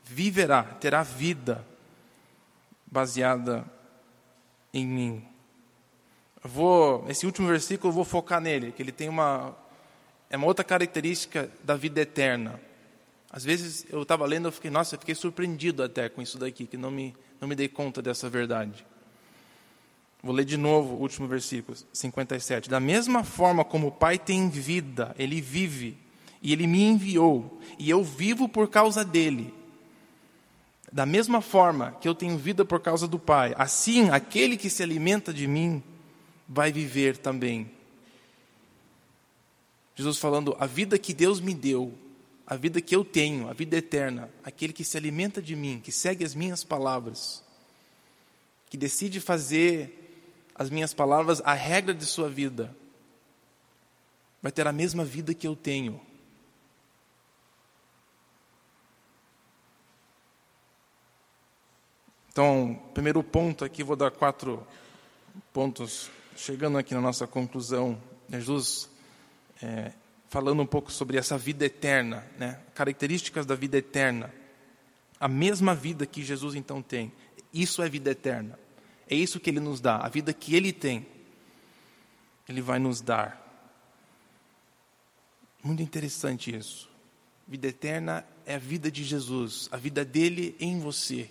[0.02, 1.62] viverá, terá vida
[2.86, 3.70] baseada
[4.72, 5.24] em mim.
[6.42, 9.54] Vou, esse último versículo eu vou focar nele, que ele tem uma
[10.30, 12.60] é uma outra característica da vida eterna.
[13.30, 16.66] Às vezes eu estava lendo, eu fiquei, nossa, eu fiquei surpreendido até com isso daqui,
[16.66, 18.86] que não me, não me dei conta dessa verdade.
[20.22, 22.70] Vou ler de novo o último versículo, 57.
[22.70, 25.98] Da mesma forma como o Pai tem vida, Ele vive,
[26.40, 29.52] e Ele me enviou, e eu vivo por causa dele.
[30.92, 34.82] Da mesma forma que eu tenho vida por causa do Pai, assim aquele que se
[34.82, 35.82] alimenta de mim
[36.48, 37.70] vai viver também
[40.00, 41.92] Jesus falando: a vida que Deus me deu,
[42.46, 45.92] a vida que eu tenho, a vida eterna, aquele que se alimenta de mim, que
[45.92, 47.44] segue as minhas palavras,
[48.70, 49.96] que decide fazer
[50.54, 52.74] as minhas palavras a regra de sua vida,
[54.42, 56.00] vai ter a mesma vida que eu tenho.
[62.32, 64.66] Então, primeiro ponto aqui, vou dar quatro
[65.52, 68.00] pontos, chegando aqui na nossa conclusão.
[68.30, 68.88] Jesus
[69.62, 69.92] é,
[70.28, 72.60] falando um pouco sobre essa vida eterna, né?
[72.74, 74.32] características da vida eterna.
[75.18, 77.12] A mesma vida que Jesus então tem.
[77.52, 78.58] Isso é vida eterna.
[79.08, 79.96] É isso que ele nos dá.
[79.96, 81.06] A vida que ele tem,
[82.48, 83.40] ele vai nos dar.
[85.62, 86.88] Muito interessante isso.
[87.46, 91.28] Vida eterna é a vida de Jesus, a vida dele em você.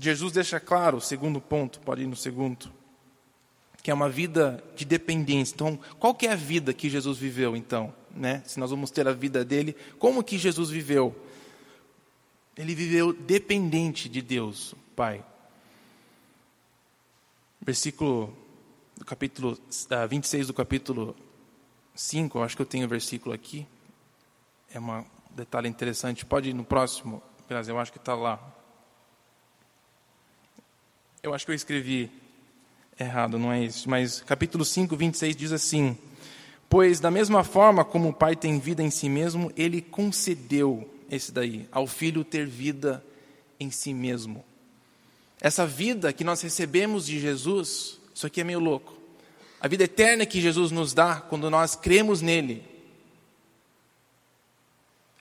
[0.00, 2.72] Jesus deixa claro, segundo ponto, pode ir no segundo,
[3.86, 5.54] que é uma vida de dependência.
[5.54, 7.94] Então, qual que é a vida que Jesus viveu, então?
[8.10, 8.42] Né?
[8.44, 11.14] Se nós vamos ter a vida dele, como que Jesus viveu?
[12.56, 15.24] Ele viveu dependente de Deus, Pai.
[17.60, 18.36] Versículo,
[18.96, 21.14] do capítulo uh, 26 do capítulo
[21.94, 23.68] 5, eu acho que eu tenho o versículo aqui.
[24.74, 26.26] É um detalhe interessante.
[26.26, 28.52] Pode ir no próximo, Brasil, eu acho que está lá.
[31.22, 32.25] Eu acho que eu escrevi
[32.98, 33.88] errado, não é isso.
[33.88, 35.96] Mas capítulo 5, 26 diz assim:
[36.68, 41.30] Pois da mesma forma como o Pai tem vida em si mesmo, ele concedeu esse
[41.30, 43.04] daí, ao filho ter vida
[43.60, 44.44] em si mesmo.
[45.40, 48.94] Essa vida que nós recebemos de Jesus, isso aqui é meio louco.
[49.60, 52.62] A vida eterna que Jesus nos dá quando nós cremos nele,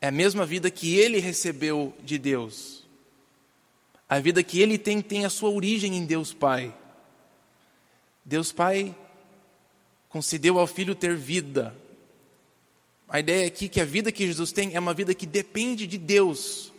[0.01, 2.83] é a mesma vida que ele recebeu de Deus.
[4.07, 6.73] A vida que ele tem tem a sua origem em Deus Pai.
[8.25, 8.95] Deus Pai
[10.09, 11.75] concedeu ao Filho ter vida.
[13.07, 15.85] A ideia aqui é que a vida que Jesus tem é uma vida que depende
[15.85, 16.73] de Deus.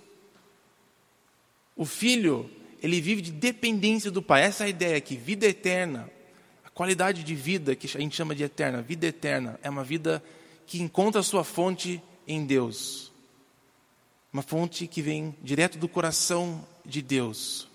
[1.76, 2.50] O Filho,
[2.82, 4.42] ele vive de dependência do Pai.
[4.42, 6.10] Essa é a ideia aqui, vida eterna.
[6.64, 10.22] A qualidade de vida que a gente chama de eterna, vida eterna, é uma vida
[10.66, 13.12] que encontra sua fonte em Deus.
[14.32, 17.68] Uma fonte que vem direto do coração de Deus.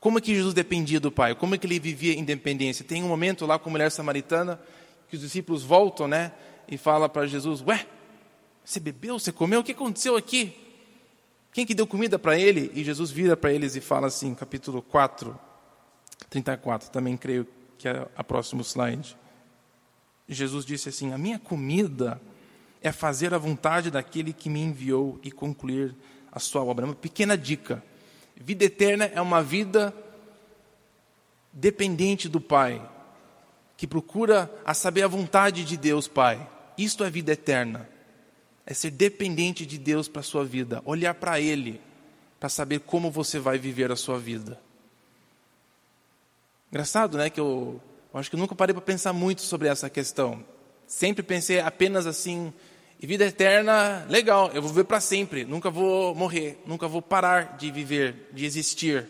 [0.00, 1.34] Como é que Jesus dependia do Pai?
[1.34, 2.84] Como é que ele vivia independência?
[2.84, 4.60] Tem um momento lá com a mulher samaritana
[5.08, 6.32] que os discípulos voltam, né?
[6.68, 7.86] E fala para Jesus: Ué,
[8.64, 9.18] você bebeu?
[9.18, 9.60] Você comeu?
[9.60, 10.56] O que aconteceu aqui?
[11.52, 12.70] Quem que deu comida para ele?
[12.74, 15.38] E Jesus vira para eles e fala assim, capítulo 4,
[16.28, 17.46] 34, também creio
[17.78, 19.16] que é a próximo slide.
[20.28, 22.20] Jesus disse assim: A minha comida
[22.82, 25.94] é fazer a vontade daquele que me enviou e concluir
[26.30, 26.84] a sua obra.
[26.84, 27.82] Uma pequena dica.
[28.36, 29.94] Vida eterna é uma vida
[31.52, 32.86] dependente do Pai,
[33.76, 36.46] que procura a saber a vontade de Deus, Pai.
[36.76, 37.88] Isto é vida eterna.
[38.66, 41.80] É ser dependente de Deus para a sua vida, olhar para Ele,
[42.38, 44.60] para saber como você vai viver a sua vida.
[46.70, 47.30] Engraçado, né?
[47.30, 47.80] Que eu,
[48.12, 50.44] eu acho que eu nunca parei para pensar muito sobre essa questão.
[50.86, 52.52] Sempre pensei apenas assim,
[52.98, 57.56] e vida eterna, legal, eu vou viver para sempre, nunca vou morrer, nunca vou parar
[57.58, 59.06] de viver, de existir.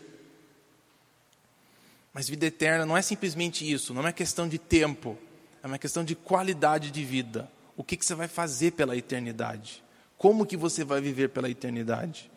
[2.13, 5.17] Mas vida eterna não é simplesmente isso, não é questão de tempo,
[5.63, 7.49] é uma questão de qualidade de vida.
[7.77, 9.83] O que, que você vai fazer pela eternidade?
[10.17, 12.29] Como que você vai viver pela eternidade?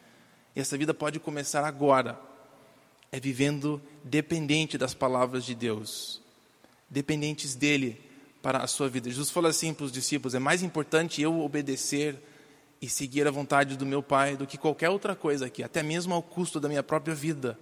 [0.54, 2.20] E essa vida pode começar agora,
[3.10, 6.20] é vivendo dependente das palavras de Deus,
[6.88, 8.00] dependentes dele,
[8.42, 9.10] para a sua vida.
[9.10, 12.16] Jesus falou assim para os discípulos: é mais importante eu obedecer
[12.80, 16.14] e seguir a vontade do meu Pai do que qualquer outra coisa aqui, até mesmo
[16.14, 17.58] ao custo da minha própria vida.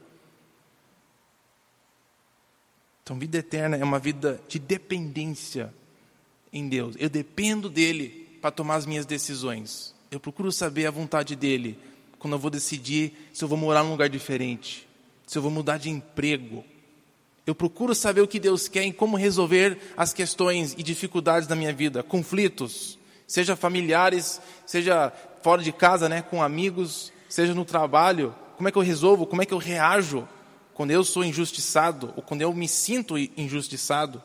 [3.02, 5.72] Então, vida eterna é uma vida de dependência
[6.52, 6.94] em Deus.
[6.98, 9.94] Eu dependo dele para tomar as minhas decisões.
[10.10, 11.78] Eu procuro saber a vontade dele
[12.18, 14.86] quando eu vou decidir se eu vou morar num lugar diferente,
[15.26, 16.64] se eu vou mudar de emprego,
[17.49, 21.57] eu procuro saber o que Deus quer e como resolver as questões e dificuldades da
[21.57, 25.11] minha vida, conflitos, seja familiares, seja
[25.42, 28.34] fora de casa, né, com amigos, seja no trabalho.
[28.59, 29.24] Como é que eu resolvo?
[29.24, 30.28] Como é que eu reajo
[30.74, 34.22] quando eu sou injustiçado ou quando eu me sinto injustiçado?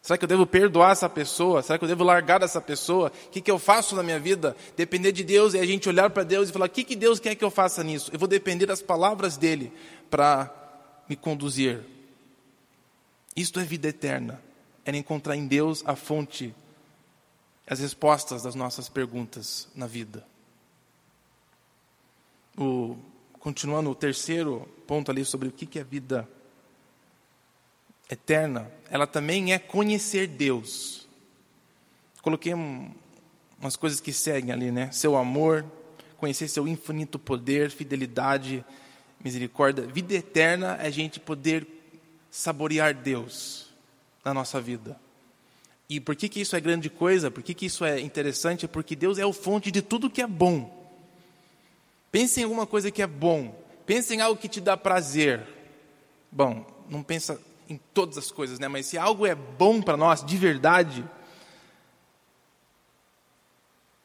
[0.00, 1.60] Será que eu devo perdoar essa pessoa?
[1.60, 3.12] Será que eu devo largar essa pessoa?
[3.26, 4.56] O que, que eu faço na minha vida?
[4.78, 7.20] Depender de Deus é a gente olhar para Deus e falar: o que, que Deus
[7.20, 8.10] quer que eu faça nisso?
[8.14, 9.70] Eu vou depender das palavras dele
[10.08, 10.50] para
[11.06, 11.99] me conduzir.
[13.36, 14.40] Isto é vida eterna.
[14.84, 16.54] É encontrar em Deus a fonte,
[17.66, 20.26] as respostas das nossas perguntas na vida.
[22.58, 22.96] O,
[23.38, 26.28] continuando o terceiro ponto ali sobre o que é vida
[28.10, 31.06] eterna, ela também é conhecer Deus.
[32.22, 32.90] Coloquei um,
[33.60, 34.90] umas coisas que seguem ali, né?
[34.90, 35.64] Seu amor,
[36.16, 38.64] conhecer seu infinito poder, fidelidade,
[39.22, 39.86] misericórdia.
[39.86, 41.79] Vida eterna é a gente poder
[42.30, 43.68] saborear Deus
[44.24, 44.98] na nossa vida.
[45.88, 47.30] E por que, que isso é grande coisa?
[47.30, 48.68] Por que, que isso é interessante?
[48.68, 50.78] Porque Deus é o fonte de tudo que é bom.
[52.12, 53.52] Pense em alguma coisa que é bom.
[53.84, 55.44] Pense em algo que te dá prazer.
[56.30, 58.68] Bom, não pensa em todas as coisas, né?
[58.68, 61.04] Mas se algo é bom para nós, de verdade,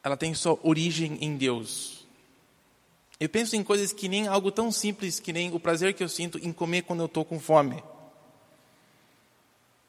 [0.02, 2.04] ela tem sua origem em Deus.
[3.18, 6.08] Eu penso em coisas que nem algo tão simples que nem o prazer que eu
[6.08, 7.82] sinto em comer quando eu estou com fome.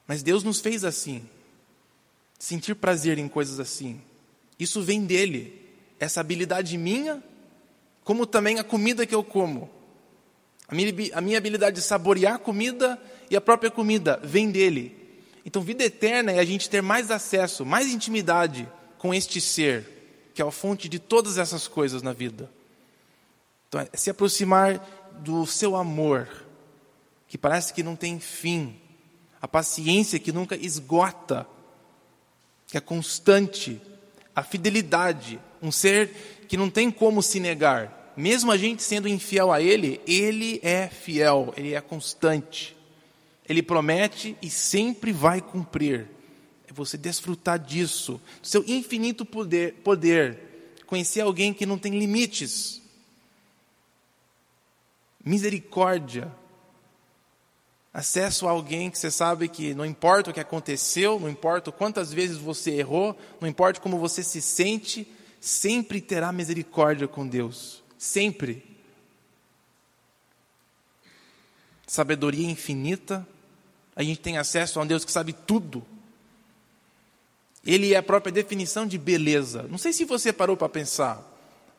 [0.07, 1.27] Mas Deus nos fez assim.
[2.39, 4.01] Sentir prazer em coisas assim.
[4.57, 5.61] Isso vem dele.
[5.99, 7.21] Essa habilidade minha,
[8.03, 9.69] como também a comida que eu como.
[10.67, 14.95] A minha, a minha habilidade de saborear a comida e a própria comida vem dele.
[15.45, 20.41] Então, vida eterna é a gente ter mais acesso, mais intimidade com este ser, que
[20.41, 22.51] é a fonte de todas essas coisas na vida.
[23.67, 24.79] Então, é se aproximar
[25.19, 26.27] do seu amor,
[27.27, 28.75] que parece que não tem fim,
[29.41, 31.47] a paciência que nunca esgota,
[32.67, 33.81] que é constante,
[34.35, 39.53] a fidelidade, um ser que não tem como se negar mesmo a gente sendo infiel
[39.53, 42.75] a Ele, Ele é fiel, Ele é constante.
[43.47, 46.09] Ele promete e sempre vai cumprir.
[46.67, 52.81] É você desfrutar disso, do seu infinito poder, poder, conhecer alguém que não tem limites.
[55.23, 56.33] Misericórdia.
[57.93, 62.13] Acesso a alguém que você sabe que não importa o que aconteceu, não importa quantas
[62.13, 65.07] vezes você errou, não importa como você se sente,
[65.39, 67.81] sempre terá misericórdia com Deus.
[67.97, 68.63] Sempre.
[71.87, 73.27] Sabedoria infinita.
[73.95, 75.83] A gente tem acesso a um Deus que sabe tudo.
[77.65, 79.63] Ele é a própria definição de beleza.
[79.63, 81.21] Não sei se você parou para pensar,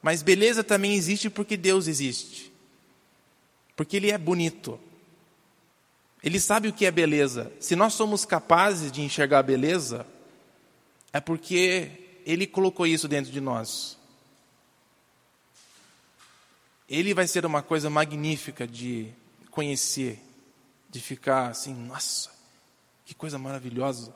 [0.03, 2.53] mas beleza também existe porque Deus existe.
[3.77, 4.79] Porque Ele é bonito.
[6.23, 7.53] Ele sabe o que é beleza.
[7.61, 10.07] Se nós somos capazes de enxergar beleza,
[11.12, 13.97] é porque Ele colocou isso dentro de nós.
[16.89, 19.12] Ele vai ser uma coisa magnífica de
[19.51, 20.19] conhecer,
[20.89, 22.31] de ficar assim, nossa,
[23.05, 24.14] que coisa maravilhosa.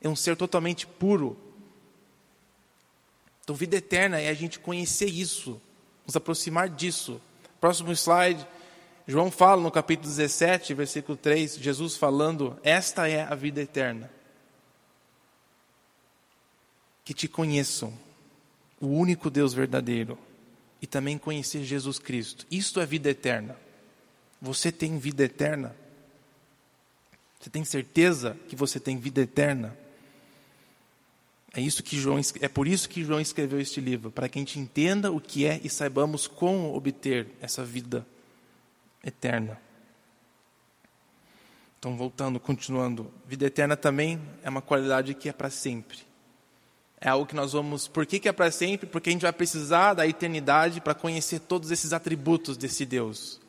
[0.00, 1.38] É um ser totalmente puro.
[3.42, 5.60] Então, vida eterna é a gente conhecer isso,
[6.06, 7.20] nos aproximar disso.
[7.60, 8.46] Próximo slide,
[9.10, 14.10] João fala no capítulo 17, versículo 3, Jesus falando: Esta é a vida eterna.
[17.06, 17.90] Que te conheçam,
[18.78, 20.18] o único Deus verdadeiro
[20.82, 22.46] e também conhecer Jesus Cristo.
[22.50, 23.56] Isto é vida eterna.
[24.42, 25.74] Você tem vida eterna?
[27.40, 29.74] Você tem certeza que você tem vida eterna?
[31.54, 34.42] É isso que João é por isso que João escreveu este livro, para que a
[34.42, 38.06] gente entenda o que é e saibamos como obter essa vida
[39.04, 39.60] eterna.
[41.78, 45.98] Então, voltando, continuando, vida eterna também é uma qualidade que é para sempre.
[47.00, 47.86] É algo que nós vamos.
[47.86, 48.88] Por que, que é para sempre?
[48.88, 53.40] Porque a gente vai precisar da eternidade para conhecer todos esses atributos desse Deus.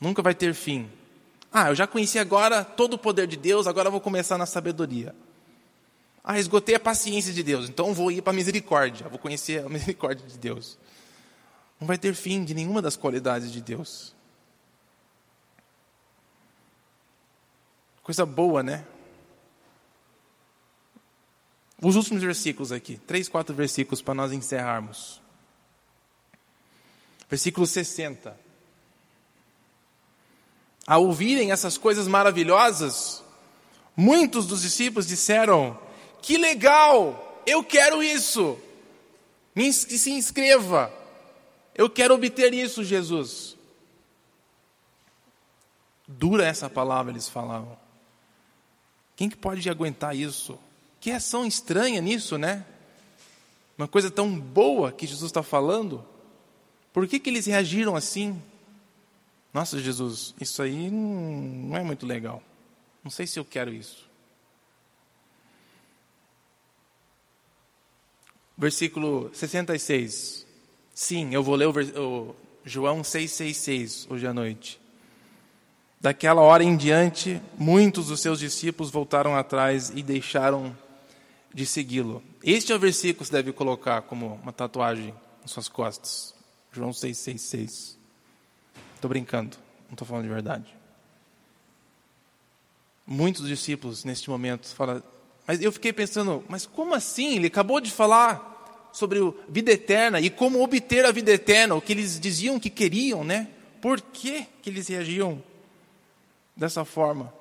[0.00, 0.90] Nunca vai ter fim.
[1.52, 5.14] Ah, eu já conheci agora todo o poder de Deus, agora vou começar na sabedoria.
[6.22, 9.68] Ah, esgotei a paciência de Deus, então vou ir para a misericórdia, vou conhecer a
[9.70, 10.76] misericórdia de Deus.
[11.80, 14.14] Não vai ter fim de nenhuma das qualidades de Deus.
[18.08, 18.86] Coisa boa, né?
[21.82, 25.20] Os últimos versículos aqui, três, quatro versículos para nós encerrarmos.
[27.28, 28.34] Versículo 60.
[30.86, 33.22] Ao ouvirem essas coisas maravilhosas,
[33.94, 35.78] muitos dos discípulos disseram:
[36.22, 38.58] Que legal, eu quero isso.
[39.54, 40.90] Me se inscreva.
[41.74, 43.54] Eu quero obter isso, Jesus.
[46.06, 47.86] Dura essa palavra, eles falavam.
[49.18, 50.56] Quem que pode aguentar isso?
[51.00, 52.64] Que ação estranha nisso, né?
[53.76, 56.04] Uma coisa tão boa que Jesus está falando.
[56.92, 58.40] Por que, que eles reagiram assim?
[59.52, 62.40] Nossa, Jesus, isso aí não é muito legal.
[63.02, 64.08] Não sei se eu quero isso.
[68.56, 70.46] Versículo 66.
[70.94, 74.80] Sim, eu vou ler o, o João 6,66 hoje à noite.
[76.00, 80.76] Daquela hora em diante, muitos dos seus discípulos voltaram atrás e deixaram
[81.52, 82.22] de segui-lo.
[82.42, 86.34] Este é o versículo que você deve colocar como uma tatuagem nas suas costas.
[86.72, 87.96] João 6,66.
[88.94, 90.72] Estou brincando, não estou falando de verdade.
[93.04, 95.02] Muitos discípulos, neste momento, falam:
[95.48, 97.36] Mas eu fiquei pensando, mas como assim?
[97.36, 101.82] Ele acabou de falar sobre a vida eterna e como obter a vida eterna, o
[101.82, 103.48] que eles diziam que queriam, né?
[103.80, 105.42] Por que, que eles reagiam
[106.58, 107.32] dessa forma?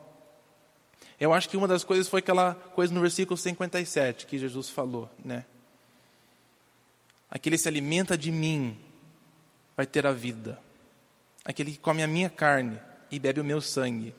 [1.20, 5.10] Eu acho que uma das coisas foi aquela coisa no versículo 57 que Jesus falou,
[5.26, 5.44] né?
[7.30, 8.78] Aquele que se alimenta de mim
[9.76, 10.60] vai ter a vida.
[11.44, 14.14] Aquele que come a minha carne e bebe o meu sangue.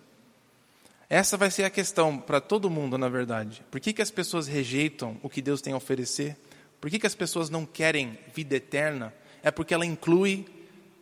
[1.08, 3.64] Essa vai ser a questão para todo mundo, na verdade.
[3.70, 6.36] Por que, que as pessoas rejeitam o que Deus tem a oferecer?
[6.80, 9.14] Por que, que as pessoas não querem vida eterna?
[9.42, 10.46] É porque ela inclui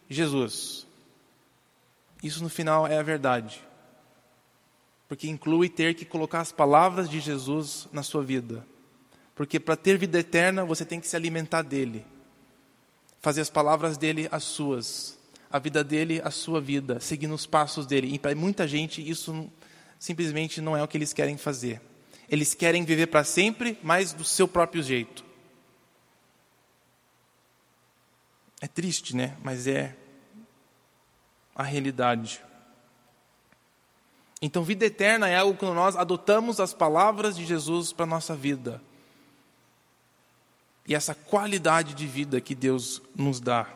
[0.08, 0.86] Jesus.
[2.22, 3.60] Isso no final é a verdade.
[5.08, 8.66] Porque inclui ter que colocar as palavras de Jesus na sua vida.
[9.34, 12.04] Porque para ter vida eterna, você tem que se alimentar dele.
[13.20, 15.18] Fazer as palavras dele as suas.
[15.50, 16.98] A vida dele a sua vida.
[17.00, 18.12] Seguir nos passos dele.
[18.12, 19.50] E para muita gente, isso
[19.98, 21.80] simplesmente não é o que eles querem fazer.
[22.28, 25.24] Eles querem viver para sempre, mas do seu próprio jeito.
[28.60, 29.36] É triste, né?
[29.44, 29.94] Mas é
[31.54, 32.42] a realidade.
[34.40, 38.34] Então, vida eterna é algo que nós adotamos as palavras de Jesus para a nossa
[38.34, 38.82] vida.
[40.86, 43.66] E essa qualidade de vida que Deus nos dá.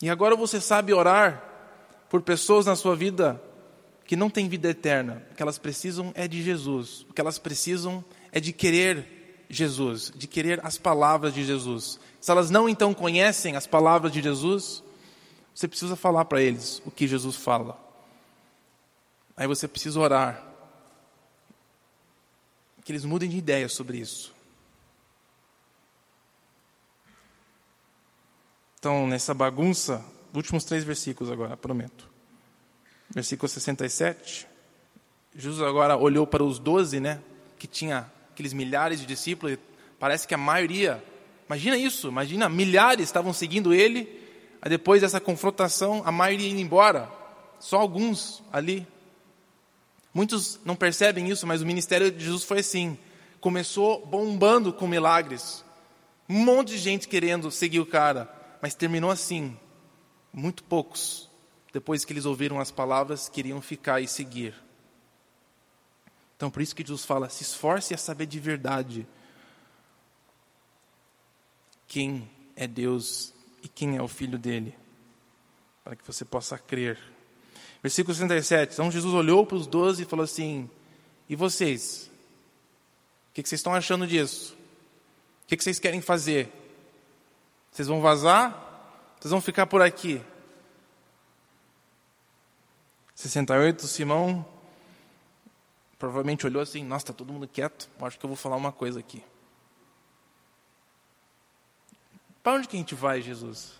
[0.00, 1.42] E agora você sabe orar
[2.08, 3.42] por pessoas na sua vida
[4.04, 5.22] que não têm vida eterna.
[5.30, 7.04] O que elas precisam é de Jesus.
[7.08, 11.98] O que elas precisam é de querer Jesus, de querer as palavras de Jesus.
[12.20, 14.84] Se elas não então conhecem as palavras de Jesus,
[15.54, 17.87] você precisa falar para eles o que Jesus fala.
[19.38, 20.44] Aí você precisa orar.
[22.84, 24.34] Que eles mudem de ideia sobre isso.
[28.80, 32.08] Então, nessa bagunça, últimos três versículos agora, prometo.
[33.10, 34.48] Versículo 67.
[35.36, 37.22] Jesus agora olhou para os doze, né?
[37.60, 39.56] Que tinha aqueles milhares de discípulos.
[40.00, 41.02] Parece que a maioria.
[41.46, 44.00] Imagina isso, imagina, milhares estavam seguindo ele.
[44.60, 47.08] Aí depois dessa confrontação, a maioria indo embora.
[47.60, 48.86] Só alguns ali
[50.18, 52.98] Muitos não percebem isso, mas o ministério de Jesus foi assim.
[53.40, 55.64] Começou bombando com milagres.
[56.28, 58.28] Um monte de gente querendo seguir o cara,
[58.60, 59.56] mas terminou assim.
[60.32, 61.30] Muito poucos,
[61.72, 64.56] depois que eles ouviram as palavras, queriam ficar e seguir.
[66.36, 69.06] Então, por isso que Jesus fala: se esforce a saber de verdade
[71.86, 74.76] quem é Deus e quem é o Filho dele,
[75.84, 76.98] para que você possa crer.
[77.82, 78.72] Versículo 67.
[78.72, 80.68] Então Jesus olhou para os doze e falou assim:
[81.28, 82.10] E vocês?
[83.30, 84.54] O que vocês estão achando disso?
[85.44, 86.52] O que vocês querem fazer?
[87.70, 88.64] Vocês vão vazar?
[89.18, 90.20] Vocês vão ficar por aqui?
[93.14, 94.46] 68, Simão
[95.98, 97.88] provavelmente olhou assim: Nossa, está todo mundo quieto.
[98.00, 99.22] Acho que eu vou falar uma coisa aqui.
[102.42, 103.72] Para onde que a gente vai, Jesus?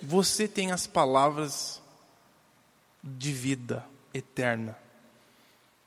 [0.00, 1.81] Você tem as palavras
[3.02, 3.84] de vida
[4.14, 4.76] eterna.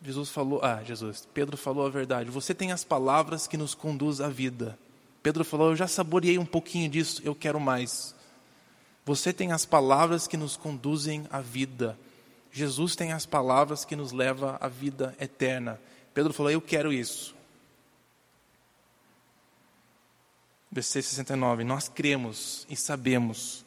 [0.01, 2.30] Jesus falou, ah, Jesus, Pedro falou a verdade.
[2.30, 4.78] Você tem as palavras que nos conduz à vida.
[5.24, 8.13] Pedro falou, eu já saboreei um pouquinho disso, eu quero mais.
[9.05, 11.97] Você tem as palavras que nos conduzem à vida.
[12.51, 15.80] Jesus tem as palavras que nos levam à vida eterna.
[16.13, 17.36] Pedro falou, eu quero isso.
[20.72, 23.64] Versículo 69, nós cremos e sabemos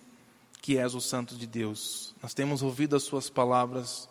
[0.69, 2.15] que és o Santo de Deus.
[2.23, 4.07] Nós temos ouvido as Suas palavras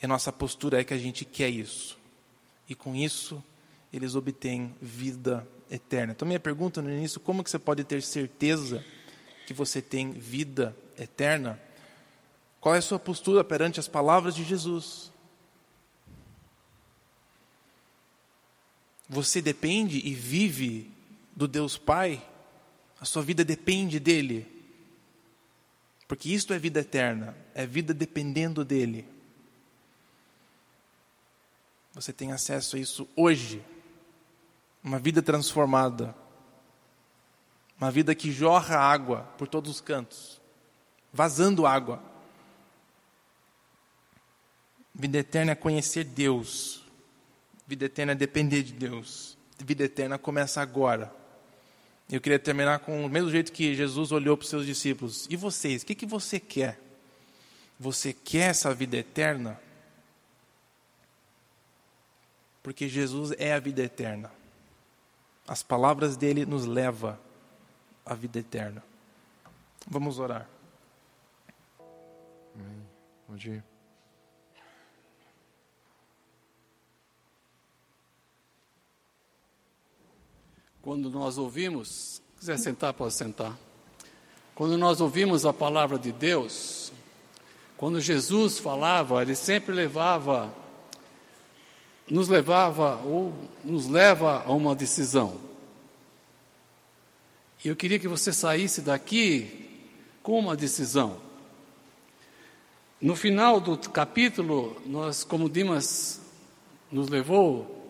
[0.00, 1.98] e nossa postura é que a gente quer isso.
[2.68, 3.42] E com isso,
[3.92, 6.12] eles obtêm vida eterna.
[6.12, 8.84] Então, minha pergunta no início: como que você pode ter certeza
[9.48, 11.60] que você tem vida eterna?
[12.60, 15.10] Qual é a sua postura perante as palavras de Jesus?
[19.08, 20.88] Você depende e vive
[21.34, 22.24] do Deus Pai?
[23.00, 24.53] A sua vida depende dele?
[26.06, 29.08] Porque isto é vida eterna, é vida dependendo dele.
[31.94, 33.64] Você tem acesso a isso hoje.
[34.82, 36.14] Uma vida transformada.
[37.78, 40.40] Uma vida que jorra água por todos os cantos,
[41.12, 42.02] vazando água.
[44.94, 46.84] Vida eterna é conhecer Deus.
[47.66, 49.36] Vida eterna é depender de Deus.
[49.58, 51.12] Vida eterna começa agora.
[52.10, 55.26] Eu queria terminar com o mesmo jeito que Jesus olhou para os seus discípulos.
[55.30, 56.78] E vocês, o que, que você quer?
[57.80, 59.60] Você quer essa vida eterna?
[62.62, 64.30] Porque Jesus é a vida eterna.
[65.46, 67.18] As palavras dele nos levam
[68.04, 68.82] à vida eterna.
[69.86, 70.48] Vamos orar.
[72.54, 72.86] Amém.
[73.26, 73.73] Pode ir.
[80.84, 83.58] Quando nós ouvimos, quiser sentar, pode sentar.
[84.54, 86.92] Quando nós ouvimos a palavra de Deus,
[87.74, 90.54] quando Jesus falava, ele sempre levava,
[92.06, 93.32] nos levava ou
[93.64, 95.40] nos leva a uma decisão.
[97.64, 99.88] E eu queria que você saísse daqui
[100.22, 101.16] com uma decisão.
[103.00, 106.20] No final do capítulo, nós, como Dimas
[106.92, 107.83] nos levou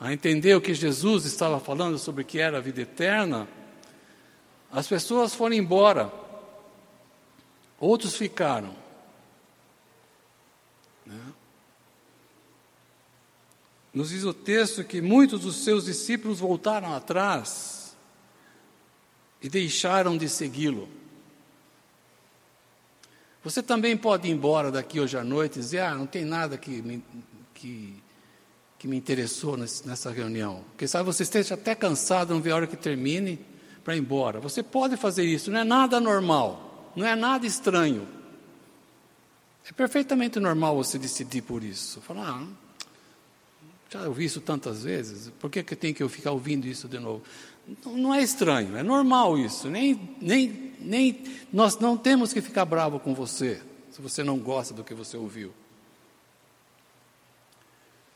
[0.00, 3.48] a entender o que Jesus estava falando sobre o que era a vida eterna,
[4.70, 6.12] as pessoas foram embora,
[7.78, 8.74] outros ficaram.
[11.06, 11.20] Né?
[13.92, 17.96] Nos diz o texto que muitos dos seus discípulos voltaram atrás
[19.40, 20.88] e deixaram de segui-lo.
[23.44, 26.58] Você também pode ir embora daqui hoje à noite e dizer: Ah, não tem nada
[26.58, 27.02] que
[27.54, 28.02] que
[28.84, 30.62] que me interessou nessa reunião.
[30.76, 33.40] Quem sabe você esteja até cansado, não vê a hora que termine
[33.82, 34.40] para ir embora.
[34.40, 38.06] Você pode fazer isso, não é nada normal, não é nada estranho.
[39.66, 41.98] É perfeitamente normal você decidir por isso.
[42.02, 42.46] Falar, ah,
[43.88, 46.98] já ouvi isso tantas vezes, por que, que tem que eu ficar ouvindo isso de
[46.98, 47.22] novo?
[47.86, 49.70] Não, não é estranho, é normal isso.
[49.70, 54.74] Nem, nem, nem nós não temos que ficar bravo com você se você não gosta
[54.74, 55.54] do que você ouviu.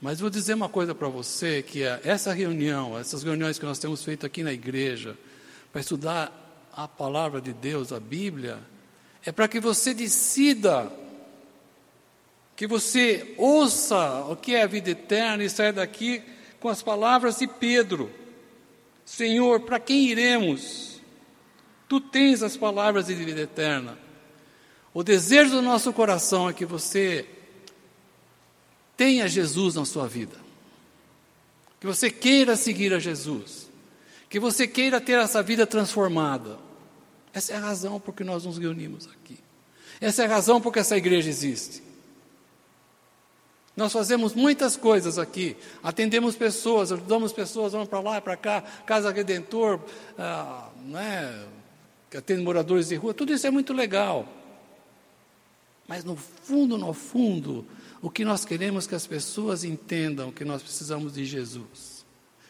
[0.01, 3.81] Mas vou dizer uma coisa para você, que é essa reunião, essas reuniões que nós
[3.81, 5.17] temos feito aqui na igreja,
[5.73, 8.61] para estudar a palavra de Deus, a Bíblia,
[9.27, 10.93] é para que você decida,
[12.55, 16.23] que você ouça o que é a vida eterna e saia daqui
[16.61, 18.09] com as palavras de Pedro.
[19.05, 21.01] Senhor, para quem iremos?
[21.89, 23.99] Tu tens as palavras de vida eterna.
[24.95, 27.27] O desejo do nosso coração é que você
[28.99, 30.37] tenha Jesus na sua vida.
[31.81, 33.71] Que você queira seguir a Jesus.
[34.29, 36.59] Que você queira ter essa vida transformada.
[37.33, 39.39] Essa é a razão por que nós nos reunimos aqui.
[40.01, 41.83] Essa é a razão por que essa igreja existe.
[43.77, 48.61] Nós fazemos muitas coisas aqui, atendemos pessoas, ajudamos pessoas, vamos para lá e para cá,
[48.85, 49.79] Casa Redentor,
[50.19, 51.47] ah, né,
[52.13, 54.27] atende moradores de rua, tudo isso é muito legal.
[55.87, 57.65] Mas no fundo, no fundo,
[58.01, 62.05] o que nós queremos que as pessoas entendam que nós precisamos de Jesus.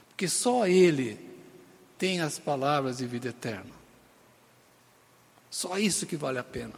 [0.09, 1.19] Porque só Ele
[1.97, 3.79] tem as palavras de vida eterna.
[5.51, 6.75] Só isso que vale a pena.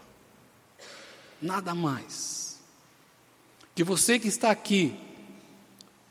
[1.42, 2.60] Nada mais.
[3.74, 4.94] Que você que está aqui,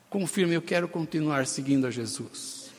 [0.09, 2.71] confirme, eu quero continuar seguindo a Jesus.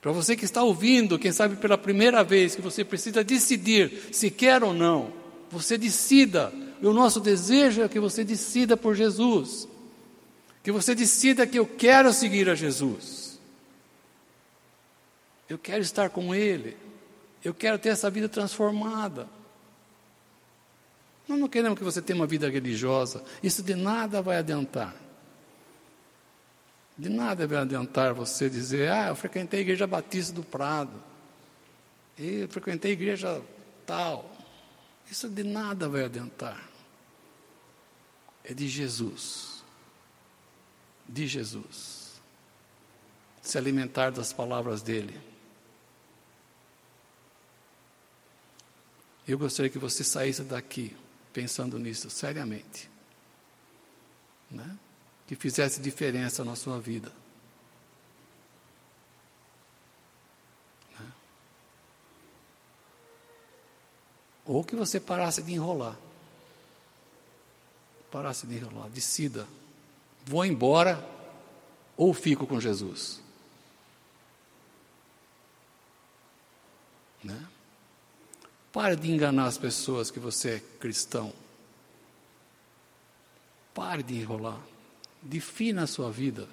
[0.00, 4.30] Para você que está ouvindo, quem sabe pela primeira vez, que você precisa decidir se
[4.30, 5.12] quer ou não,
[5.50, 9.68] você decida e o nosso desejo é que você decida por Jesus.
[10.62, 13.38] Que você decida que eu quero seguir a Jesus.
[15.48, 16.76] Eu quero estar com Ele.
[17.42, 19.28] Eu quero ter essa vida transformada.
[21.26, 23.24] Nós não queremos que você tenha uma vida religiosa.
[23.42, 24.94] Isso de nada vai adiantar.
[26.96, 31.02] De nada vai adiantar você dizer, ah, eu frequentei a igreja batista do Prado.
[32.18, 33.42] E eu frequentei a igreja
[33.86, 34.32] tal.
[35.10, 36.67] Isso de nada vai adiantar
[38.48, 39.62] é de Jesus.
[41.06, 42.18] De Jesus.
[43.42, 45.20] Se alimentar das palavras dele.
[49.26, 50.96] Eu gostaria que você saísse daqui
[51.30, 52.90] pensando nisso seriamente.
[54.50, 54.78] Né?
[55.26, 57.12] Que fizesse diferença na sua vida.
[60.98, 61.12] Né?
[64.46, 66.07] Ou que você parasse de enrolar
[68.10, 69.46] parasse de enrolar, decida.
[70.24, 71.04] Vou embora
[71.96, 73.20] ou fico com Jesus?
[77.22, 77.46] Né?
[78.72, 81.32] Pare de enganar as pessoas que você é cristão.
[83.74, 84.60] Pare de enrolar.
[85.22, 86.48] Defina a sua vida.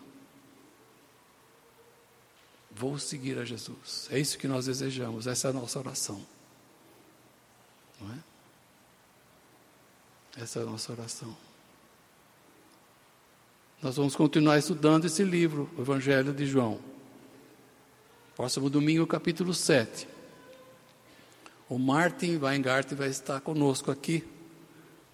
[2.71, 4.07] Vou seguir a Jesus.
[4.11, 6.25] É isso que nós desejamos, essa é a nossa oração.
[8.01, 8.19] Não é?
[10.41, 11.35] Essa é a nossa oração.
[13.85, 16.79] Nós vamos continuar estudando esse livro, o Evangelho de João.
[18.35, 20.07] Próximo domingo, capítulo 7.
[21.69, 24.27] O Martin Weingart vai estar conosco aqui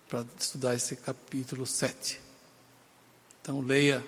[0.08, 2.22] para estudar esse capítulo 7.
[3.42, 4.02] Então, leia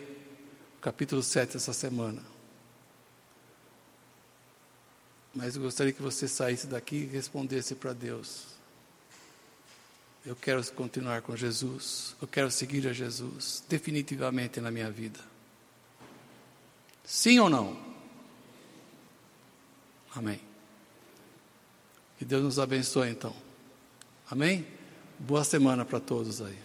[0.78, 2.24] o capítulo 7 essa semana.
[5.36, 8.53] Mas eu gostaria que você saísse daqui e respondesse para Deus.
[10.26, 12.16] Eu quero continuar com Jesus.
[12.22, 15.20] Eu quero seguir a Jesus definitivamente na minha vida.
[17.04, 17.78] Sim ou não?
[20.16, 20.40] Amém.
[22.18, 23.36] Que Deus nos abençoe então.
[24.32, 24.66] Amém?
[25.20, 26.63] Boa semana para todos aí.